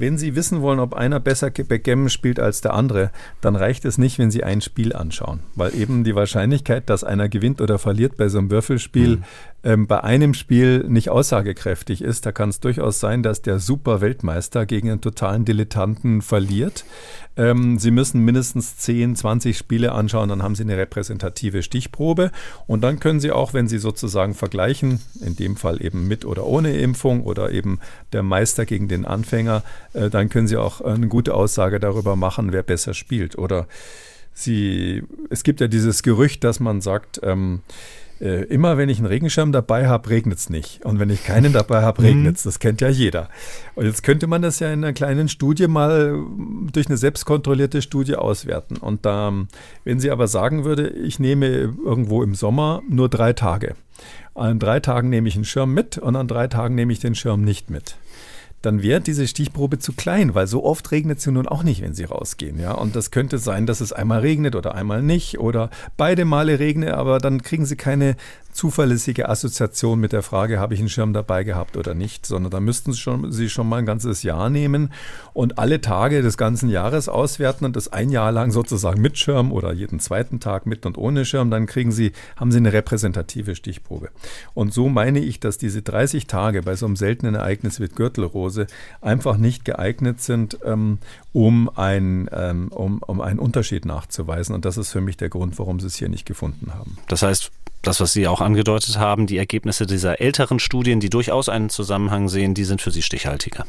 [0.00, 3.10] Wenn Sie wissen wollen, ob einer besser Backgammon spielt als der andere,
[3.42, 7.28] dann reicht es nicht, wenn Sie ein Spiel anschauen, weil eben die Wahrscheinlichkeit, dass einer
[7.28, 9.24] gewinnt oder verliert bei so einem Würfelspiel, mhm.
[9.62, 12.24] ähm, bei einem Spiel nicht aussagekräftig ist.
[12.24, 16.86] Da kann es durchaus sein, dass der Super-Weltmeister gegen einen totalen Dilettanten verliert.
[17.36, 22.32] Ähm, Sie müssen mindestens 10, 20 Spiele anschauen, dann haben Sie eine repräsentative Stichprobe
[22.66, 26.46] und dann können Sie auch, wenn Sie sozusagen vergleichen, in dem Fall eben mit oder
[26.46, 27.78] ohne Impfung oder eben
[28.12, 29.62] der Meister gegen den Anfänger,
[29.92, 33.38] äh, dann können Sie auch eine gute Aussage darüber machen, wer besser spielt.
[33.38, 33.66] Oder
[34.32, 37.60] Sie, es gibt ja dieses Gerücht, dass man sagt, ähm,
[38.20, 40.84] äh, immer wenn ich einen Regenschirm dabei habe, regnet es nicht.
[40.84, 42.42] Und wenn ich keinen dabei habe, regnet es.
[42.42, 43.28] Das kennt ja jeder.
[43.74, 46.22] Und jetzt könnte man das ja in einer kleinen Studie mal
[46.72, 48.76] durch eine selbstkontrollierte Studie auswerten.
[48.76, 49.32] Und da,
[49.84, 53.74] wenn sie aber sagen würde, ich nehme irgendwo im Sommer nur drei Tage.
[54.34, 57.14] An drei Tagen nehme ich einen Schirm mit und an drei Tagen nehme ich den
[57.14, 57.96] Schirm nicht mit
[58.62, 61.94] dann wäre diese Stichprobe zu klein, weil so oft regnet ja nun auch nicht, wenn
[61.94, 62.58] sie rausgehen.
[62.60, 62.72] Ja?
[62.72, 66.90] Und das könnte sein, dass es einmal regnet oder einmal nicht oder beide Male regnet,
[66.90, 68.16] aber dann kriegen sie keine
[68.52, 72.60] zuverlässige Assoziation mit der Frage, habe ich einen Schirm dabei gehabt oder nicht, sondern da
[72.60, 74.92] müssten Sie schon, Sie schon mal ein ganzes Jahr nehmen
[75.32, 79.52] und alle Tage des ganzen Jahres auswerten und das ein Jahr lang sozusagen mit Schirm
[79.52, 83.54] oder jeden zweiten Tag mit und ohne Schirm, dann kriegen Sie, haben Sie eine repräsentative
[83.54, 84.10] Stichprobe.
[84.54, 88.49] Und so meine ich, dass diese 30 Tage bei so einem seltenen Ereignis wie Gürtelrose
[89.00, 90.98] einfach nicht geeignet sind, ähm,
[91.32, 94.54] um, ein, ähm, um, um einen Unterschied nachzuweisen.
[94.54, 96.98] Und das ist für mich der Grund, warum Sie es hier nicht gefunden haben.
[97.08, 97.50] Das heißt,
[97.82, 102.28] das, was Sie auch angedeutet haben, die Ergebnisse dieser älteren Studien, die durchaus einen Zusammenhang
[102.28, 103.64] sehen, die sind für Sie stichhaltiger.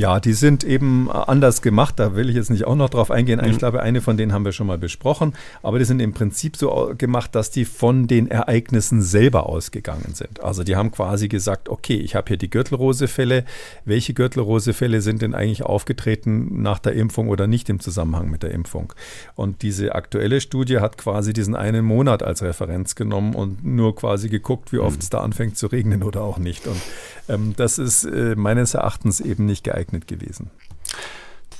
[0.00, 1.98] Ja, die sind eben anders gemacht.
[1.98, 3.38] Da will ich jetzt nicht auch noch drauf eingehen.
[3.44, 3.58] Ich mhm.
[3.58, 5.34] glaube, eine von denen haben wir schon mal besprochen.
[5.62, 10.42] Aber die sind im Prinzip so gemacht, dass die von den Ereignissen selber ausgegangen sind.
[10.42, 13.44] Also die haben quasi gesagt, okay, ich habe hier die Gürtelrosefälle.
[13.84, 18.52] Welche Gürtelrosefälle sind denn eigentlich aufgetreten nach der Impfung oder nicht im Zusammenhang mit der
[18.52, 18.94] Impfung?
[19.34, 24.30] Und diese aktuelle Studie hat quasi diesen einen Monat als Referenz genommen und nur quasi
[24.30, 25.02] geguckt, wie oft mhm.
[25.02, 26.66] es da anfängt zu regnen oder auch nicht.
[26.66, 26.80] Und
[27.28, 30.50] ähm, das ist äh, meines Erachtens eben nicht geeignet geeignet gewesen.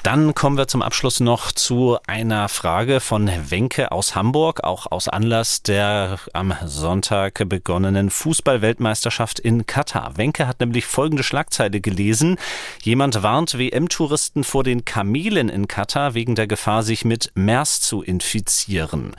[0.02, 5.08] Dann kommen wir zum Abschluss noch zu einer Frage von Wenke aus Hamburg, auch aus
[5.08, 10.16] Anlass der am Sonntag begonnenen Fußballweltmeisterschaft in Katar.
[10.16, 12.38] Wenke hat nämlich folgende Schlagzeile gelesen.
[12.82, 18.00] Jemand warnt WM-Touristen vor den Kamelen in Katar wegen der Gefahr, sich mit MERS zu
[18.02, 19.14] infizieren.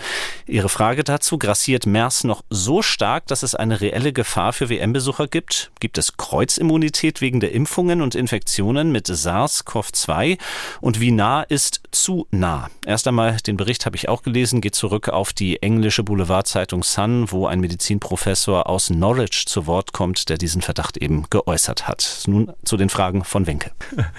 [0.48, 5.28] Ihre Frage dazu, grassiert MERS noch so stark, dass es eine reelle Gefahr für WM-Besucher
[5.28, 5.72] gibt?
[5.80, 10.40] Gibt es Kreuzimmunität wegen der Impfungen und Infektionen mit SARS-CoV-2?
[10.80, 12.70] Und wie nah ist zu nah.
[12.86, 17.32] Erst einmal, den Bericht habe ich auch gelesen, geht zurück auf die englische Boulevardzeitung Sun,
[17.32, 22.24] wo ein Medizinprofessor aus Norwich zu Wort kommt, der diesen Verdacht eben geäußert hat.
[22.28, 23.72] Nun zu den Fragen von Wenke.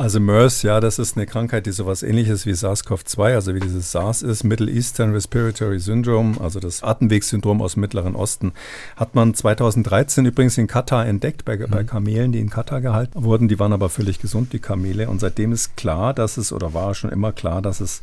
[0.00, 3.92] Also MERS, ja, das ist eine Krankheit, die sowas ähnliches wie SARS-CoV-2, also wie dieses
[3.92, 8.52] SARS ist, Middle Eastern Respiratory Syndrome, also das Atemwegssyndrom aus dem Mittleren Osten,
[8.96, 11.66] hat man 2013 übrigens in Katar entdeckt, bei, mhm.
[11.70, 13.48] bei Kamelen, die in Katar gehalten wurden.
[13.48, 15.10] Die waren aber völlig gesund, die Kamele.
[15.10, 18.00] Und seitdem ist klar, dass es, oder war schon immer klar, dass es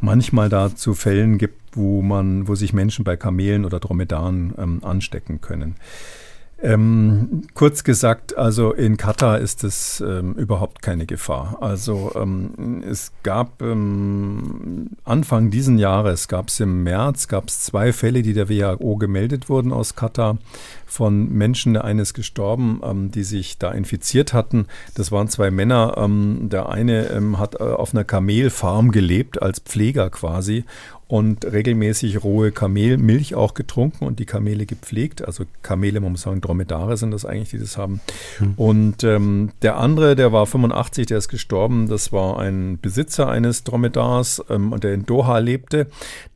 [0.00, 4.80] manchmal da zu Fällen gibt, wo man, wo sich Menschen bei Kamelen oder Dromedaren ähm,
[4.84, 5.76] anstecken können.
[6.64, 11.58] Ähm, kurz gesagt, also in Katar ist es ähm, überhaupt keine Gefahr.
[11.60, 17.92] Also ähm, es gab ähm, Anfang diesen Jahres, gab es im März, gab es zwei
[17.92, 20.38] Fälle, die der WHO gemeldet wurden aus Katar
[20.86, 21.72] von Menschen.
[21.72, 24.66] Der eine ist gestorben, ähm, die sich da infiziert hatten.
[24.94, 25.94] Das waren zwei Männer.
[25.96, 30.64] Ähm, der eine hat äh, auf einer Kamelfarm gelebt, als Pfleger quasi
[31.12, 35.22] und regelmäßig rohe Kamelmilch auch getrunken und die Kamele gepflegt.
[35.22, 38.00] Also Kamele, man muss sagen, Dromedare sind das eigentlich, die das haben.
[38.38, 38.54] Hm.
[38.56, 41.86] Und ähm, der andere, der war 85, der ist gestorben.
[41.86, 45.88] Das war ein Besitzer eines Dromedars, ähm, der in Doha lebte.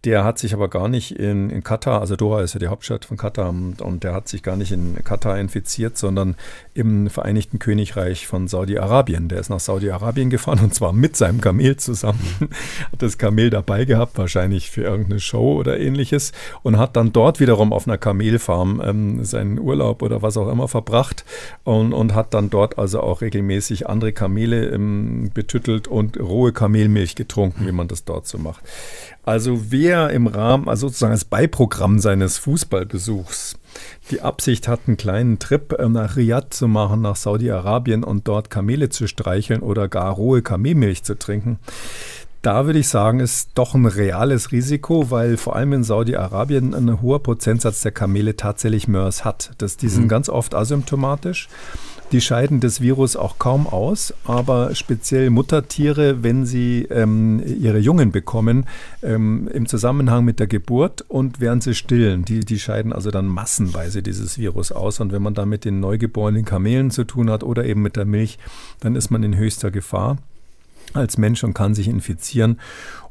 [0.04, 3.06] Der hat sich aber gar nicht in, in Katar, also Doha ist ja die Hauptstadt
[3.06, 6.36] von Katar, und, und der hat sich gar nicht in Katar infiziert, sondern
[6.74, 9.28] im Vereinigten Königreich von Saudi-Arabien.
[9.28, 12.20] Der ist nach Saudi-Arabien gefahren und zwar mit seinem Kamel zusammen.
[12.92, 17.12] hat das Kamel dabei gehabt, wahrscheinlich wahrscheinlich für irgendeine Show oder ähnliches und hat dann
[17.12, 21.24] dort wiederum auf einer Kamelfarm ähm, seinen Urlaub oder was auch immer verbracht
[21.64, 27.14] und, und hat dann dort also auch regelmäßig andere Kamele ähm, betüttelt und rohe Kamelmilch
[27.14, 28.62] getrunken, wie man das dort so macht.
[29.24, 33.56] Also wer im Rahmen, also sozusagen als Beiprogramm seines Fußballbesuchs
[34.10, 38.50] die Absicht hat, einen kleinen Trip äh, nach Riyadh zu machen, nach Saudi-Arabien und dort
[38.50, 41.58] Kamele zu streicheln oder gar rohe Kamelmilch zu trinken,
[42.42, 47.02] da würde ich sagen, ist doch ein reales Risiko, weil vor allem in Saudi-Arabien ein
[47.02, 49.52] hoher Prozentsatz der Kamele tatsächlich MERS hat.
[49.58, 50.08] Das, die sind mhm.
[50.08, 51.48] ganz oft asymptomatisch.
[52.12, 58.12] Die scheiden das Virus auch kaum aus, aber speziell Muttertiere, wenn sie ähm, ihre Jungen
[58.12, 58.66] bekommen,
[59.02, 63.26] ähm, im Zusammenhang mit der Geburt und während sie stillen, die, die scheiden also dann
[63.26, 65.00] massenweise dieses Virus aus.
[65.00, 68.04] Und wenn man da mit den neugeborenen Kamelen zu tun hat oder eben mit der
[68.04, 68.38] Milch,
[68.78, 70.18] dann ist man in höchster Gefahr
[70.96, 72.60] als Mensch und kann sich infizieren.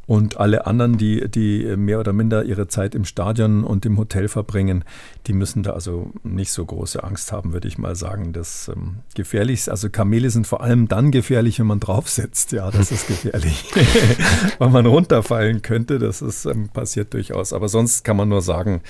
[0.07, 4.27] Und alle anderen, die, die mehr oder minder ihre Zeit im Stadion und im Hotel
[4.27, 4.83] verbringen,
[5.25, 8.31] die müssen da also nicht so große Angst haben, würde ich mal sagen.
[8.31, 12.51] Das ähm, gefährlich also Kamele sind vor allem dann gefährlich, wenn man draufsetzt.
[12.51, 13.65] Ja, das ist gefährlich,
[14.59, 15.97] weil man runterfallen könnte.
[15.97, 17.53] Das ist ähm, passiert durchaus.
[17.53, 18.81] Aber sonst kann man nur sagen,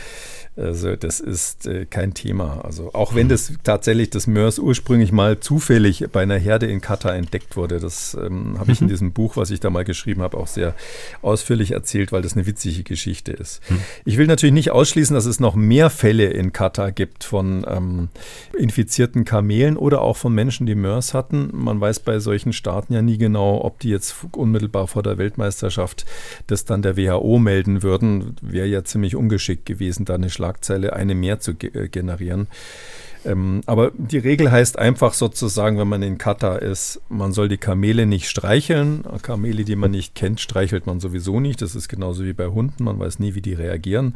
[0.57, 2.61] also das ist äh, kein Thema.
[2.63, 7.13] Also auch wenn das tatsächlich das MERS ursprünglich mal zufällig bei einer Herde in Katar
[7.15, 8.91] entdeckt wurde, das ähm, habe ich in mhm.
[8.91, 10.73] diesem Buch, was ich da mal geschrieben habe, auch sehr
[11.21, 13.61] ausführlich erzählt, weil das eine witzige Geschichte ist.
[13.69, 13.79] Mhm.
[14.05, 18.09] Ich will natürlich nicht ausschließen, dass es noch mehr Fälle in Katar gibt von ähm,
[18.57, 21.49] infizierten Kamelen oder auch von Menschen, die MERS hatten.
[21.53, 26.05] Man weiß bei solchen Staaten ja nie genau, ob die jetzt unmittelbar vor der Weltmeisterschaft
[26.47, 28.35] das dann der WHO melden würden.
[28.41, 32.47] Wäre ja ziemlich ungeschickt gewesen, da eine Schlag Schlagzeile eine mehr zu ge generieren.
[33.25, 37.57] Ähm, aber die Regel heißt einfach sozusagen, wenn man in Katar ist, man soll die
[37.57, 39.03] Kamele nicht streicheln.
[39.21, 41.61] Kamele, die man nicht kennt, streichelt man sowieso nicht.
[41.61, 42.83] Das ist genauso wie bei Hunden.
[42.83, 44.15] Man weiß nie, wie die reagieren.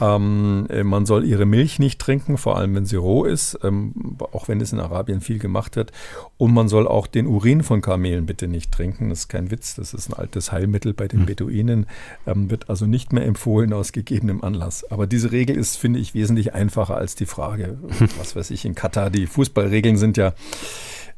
[0.00, 4.16] Ähm, äh, man soll ihre Milch nicht trinken, vor allem wenn sie roh ist, ähm,
[4.32, 5.92] auch wenn es in Arabien viel gemacht wird.
[6.36, 9.10] Und man soll auch den Urin von Kamelen bitte nicht trinken.
[9.10, 9.76] Das ist kein Witz.
[9.76, 11.26] Das ist ein altes Heilmittel bei den hm.
[11.26, 11.86] Beduinen.
[12.26, 14.90] Ähm, wird also nicht mehr empfohlen aus gegebenem Anlass.
[14.90, 17.78] Aber diese Regel ist, finde ich, wesentlich einfacher als die Frage,
[18.18, 19.10] was weiß ich, in Katar.
[19.10, 20.32] Die Fußballregeln sind ja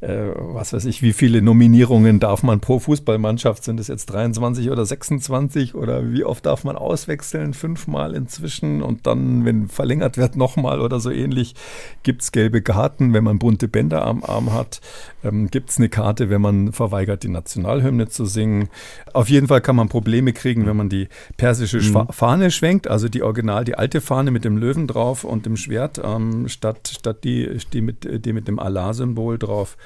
[0.03, 3.63] äh, was weiß ich, wie viele Nominierungen darf man pro Fußballmannschaft?
[3.63, 7.53] Sind es jetzt 23 oder 26 oder wie oft darf man auswechseln?
[7.53, 11.55] Fünfmal inzwischen und dann, wenn verlängert wird, nochmal oder so ähnlich.
[12.03, 14.81] Gibt es gelbe Karten, wenn man bunte Bänder am Arm hat?
[15.23, 18.69] Ähm, Gibt es eine Karte, wenn man verweigert, die Nationalhymne zu singen?
[19.13, 22.07] Auf jeden Fall kann man Probleme kriegen, wenn man die persische mhm.
[22.11, 26.01] Fahne schwenkt, also die Original, die alte Fahne mit dem Löwen drauf und dem Schwert,
[26.03, 29.77] ähm, statt, statt die, die, mit, die mit dem Allah-Symbol drauf.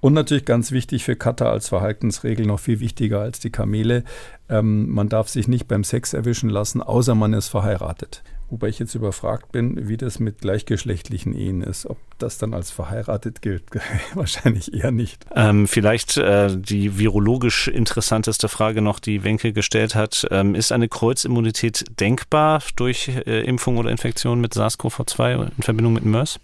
[0.00, 4.02] Und natürlich ganz wichtig für Katar als Verhaltensregel, noch viel wichtiger als die Kamele,
[4.48, 8.24] ähm, man darf sich nicht beim Sex erwischen lassen, außer man ist verheiratet.
[8.50, 11.86] Wobei ich jetzt überfragt bin, wie das mit gleichgeschlechtlichen Ehen ist.
[11.86, 13.62] Ob das dann als verheiratet gilt,
[14.14, 15.24] wahrscheinlich eher nicht.
[15.34, 20.26] Ähm, vielleicht äh, die virologisch interessanteste Frage noch, die Wenke gestellt hat.
[20.30, 26.04] Ähm, ist eine Kreuzimmunität denkbar durch äh, Impfung oder Infektion mit SARS-CoV-2 in Verbindung mit
[26.04, 26.38] MERS?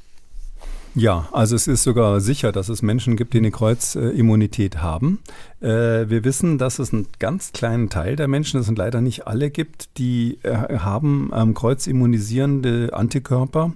[0.99, 5.21] Ja, also es ist sogar sicher, dass es Menschen gibt, die eine Kreuzimmunität haben.
[5.61, 9.29] Äh, wir wissen, dass es einen ganz kleinen Teil der Menschen, das sind leider nicht
[9.29, 13.75] alle, gibt, die äh, haben ähm, kreuzimmunisierende Antikörper,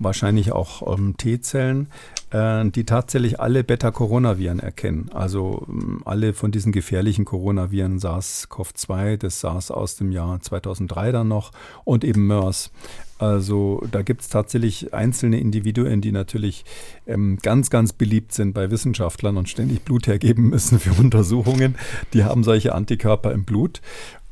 [0.00, 1.86] wahrscheinlich auch ähm, T-Zellen,
[2.34, 5.10] die tatsächlich alle Beta-Coronaviren erkennen.
[5.12, 11.28] Also ähm, alle von diesen gefährlichen Coronaviren, SARS-CoV-2, das SARS aus dem Jahr 2003 dann
[11.28, 11.52] noch
[11.84, 12.72] und eben MERS.
[13.18, 16.64] Also da gibt es tatsächlich einzelne Individuen, die natürlich
[17.06, 21.76] ähm, ganz, ganz beliebt sind bei Wissenschaftlern und ständig Blut hergeben müssen für Untersuchungen.
[22.12, 23.80] Die haben solche Antikörper im Blut.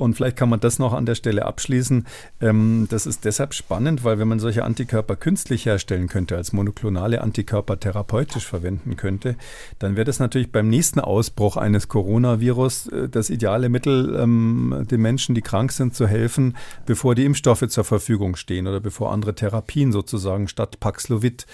[0.02, 2.06] Und vielleicht kann man das noch an der Stelle abschließen.
[2.40, 7.20] Ähm, das ist deshalb spannend, weil wenn man solche Antikörper künstlich herstellen könnte, als monoklonale
[7.20, 9.36] Antikörper therapeutisch verwenden könnte,
[9.78, 15.00] dann wäre das natürlich beim nächsten Ausbruch eines Coronavirus äh, das ideale Mittel, ähm, den
[15.00, 19.34] Menschen, die krank sind, zu helfen, bevor die Impfstoffe zur Verfügung stehen oder bevor andere
[19.34, 21.46] Therapien sozusagen statt Paxlovid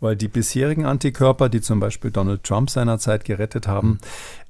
[0.00, 3.98] weil die bisherigen Antikörper, die zum Beispiel Donald Trump seinerzeit gerettet haben,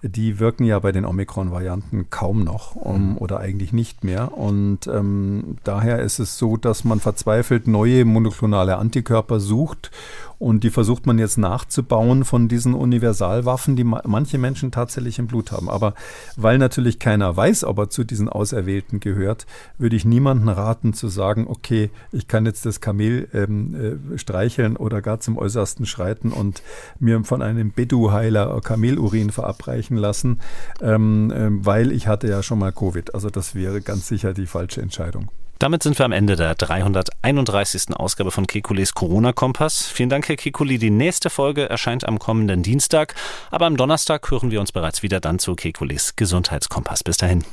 [0.03, 3.17] die wirken ja bei den Omikron-Varianten kaum noch um, mhm.
[3.39, 4.37] Eigentlich nicht mehr.
[4.37, 9.91] Und ähm, daher ist es so, dass man verzweifelt neue monoklonale Antikörper sucht
[10.39, 15.51] und die versucht man jetzt nachzubauen von diesen Universalwaffen, die manche Menschen tatsächlich im Blut
[15.51, 15.69] haben.
[15.69, 15.95] Aber
[16.37, 19.47] weil natürlich keiner weiß, ob er zu diesen Auserwählten gehört,
[19.79, 23.75] würde ich niemanden raten zu sagen, okay, ich kann jetzt das Kamel ähm,
[24.15, 26.63] äh, streicheln oder gar zum Äußersten schreiten und
[27.01, 30.41] mir von einem Bedu-Heiler Kamelurin verabreichen lassen,
[30.81, 33.13] ähm, äh, weil ich hatte ja schon mal Covid.
[33.13, 35.31] Also Also das wäre ganz sicher die falsche Entscheidung.
[35.59, 37.95] Damit sind wir am Ende der 331.
[37.95, 39.87] Ausgabe von Kekules Corona-Kompass.
[39.87, 40.79] Vielen Dank, Herr Kekuli.
[40.79, 43.15] Die nächste Folge erscheint am kommenden Dienstag,
[43.51, 47.05] aber am Donnerstag hören wir uns bereits wieder dann zu Kekules Gesundheitskompass.
[47.05, 47.45] Bis dahin.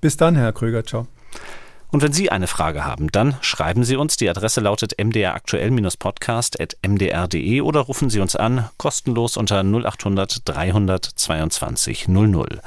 [0.00, 0.82] Bis dann, Herr Kröger.
[0.82, 1.08] Ciao.
[1.90, 4.16] Und wenn Sie eine Frage haben, dann schreiben Sie uns.
[4.16, 12.62] Die Adresse lautet mdraktuell-podcast.mdr.de oder rufen Sie uns an, kostenlos unter 0800 322 00.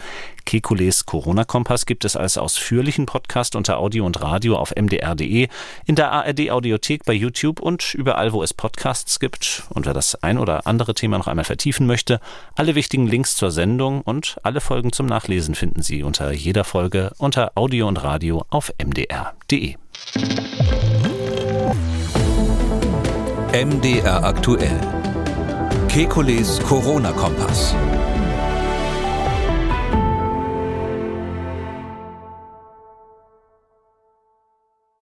[0.47, 5.49] Kekules Corona-Kompass gibt es als ausführlichen Podcast unter Audio und Radio auf mdr.de,
[5.85, 9.63] in der ARD-Audiothek bei YouTube und überall, wo es Podcasts gibt.
[9.71, 12.21] Und wer das ein oder andere Thema noch einmal vertiefen möchte,
[12.55, 17.11] alle wichtigen Links zur Sendung und alle Folgen zum Nachlesen finden Sie unter jeder Folge
[17.17, 19.75] unter Audio und Radio auf mdr.de.
[23.51, 24.79] MDR aktuell.
[25.89, 27.75] Kekules Corona-Kompass.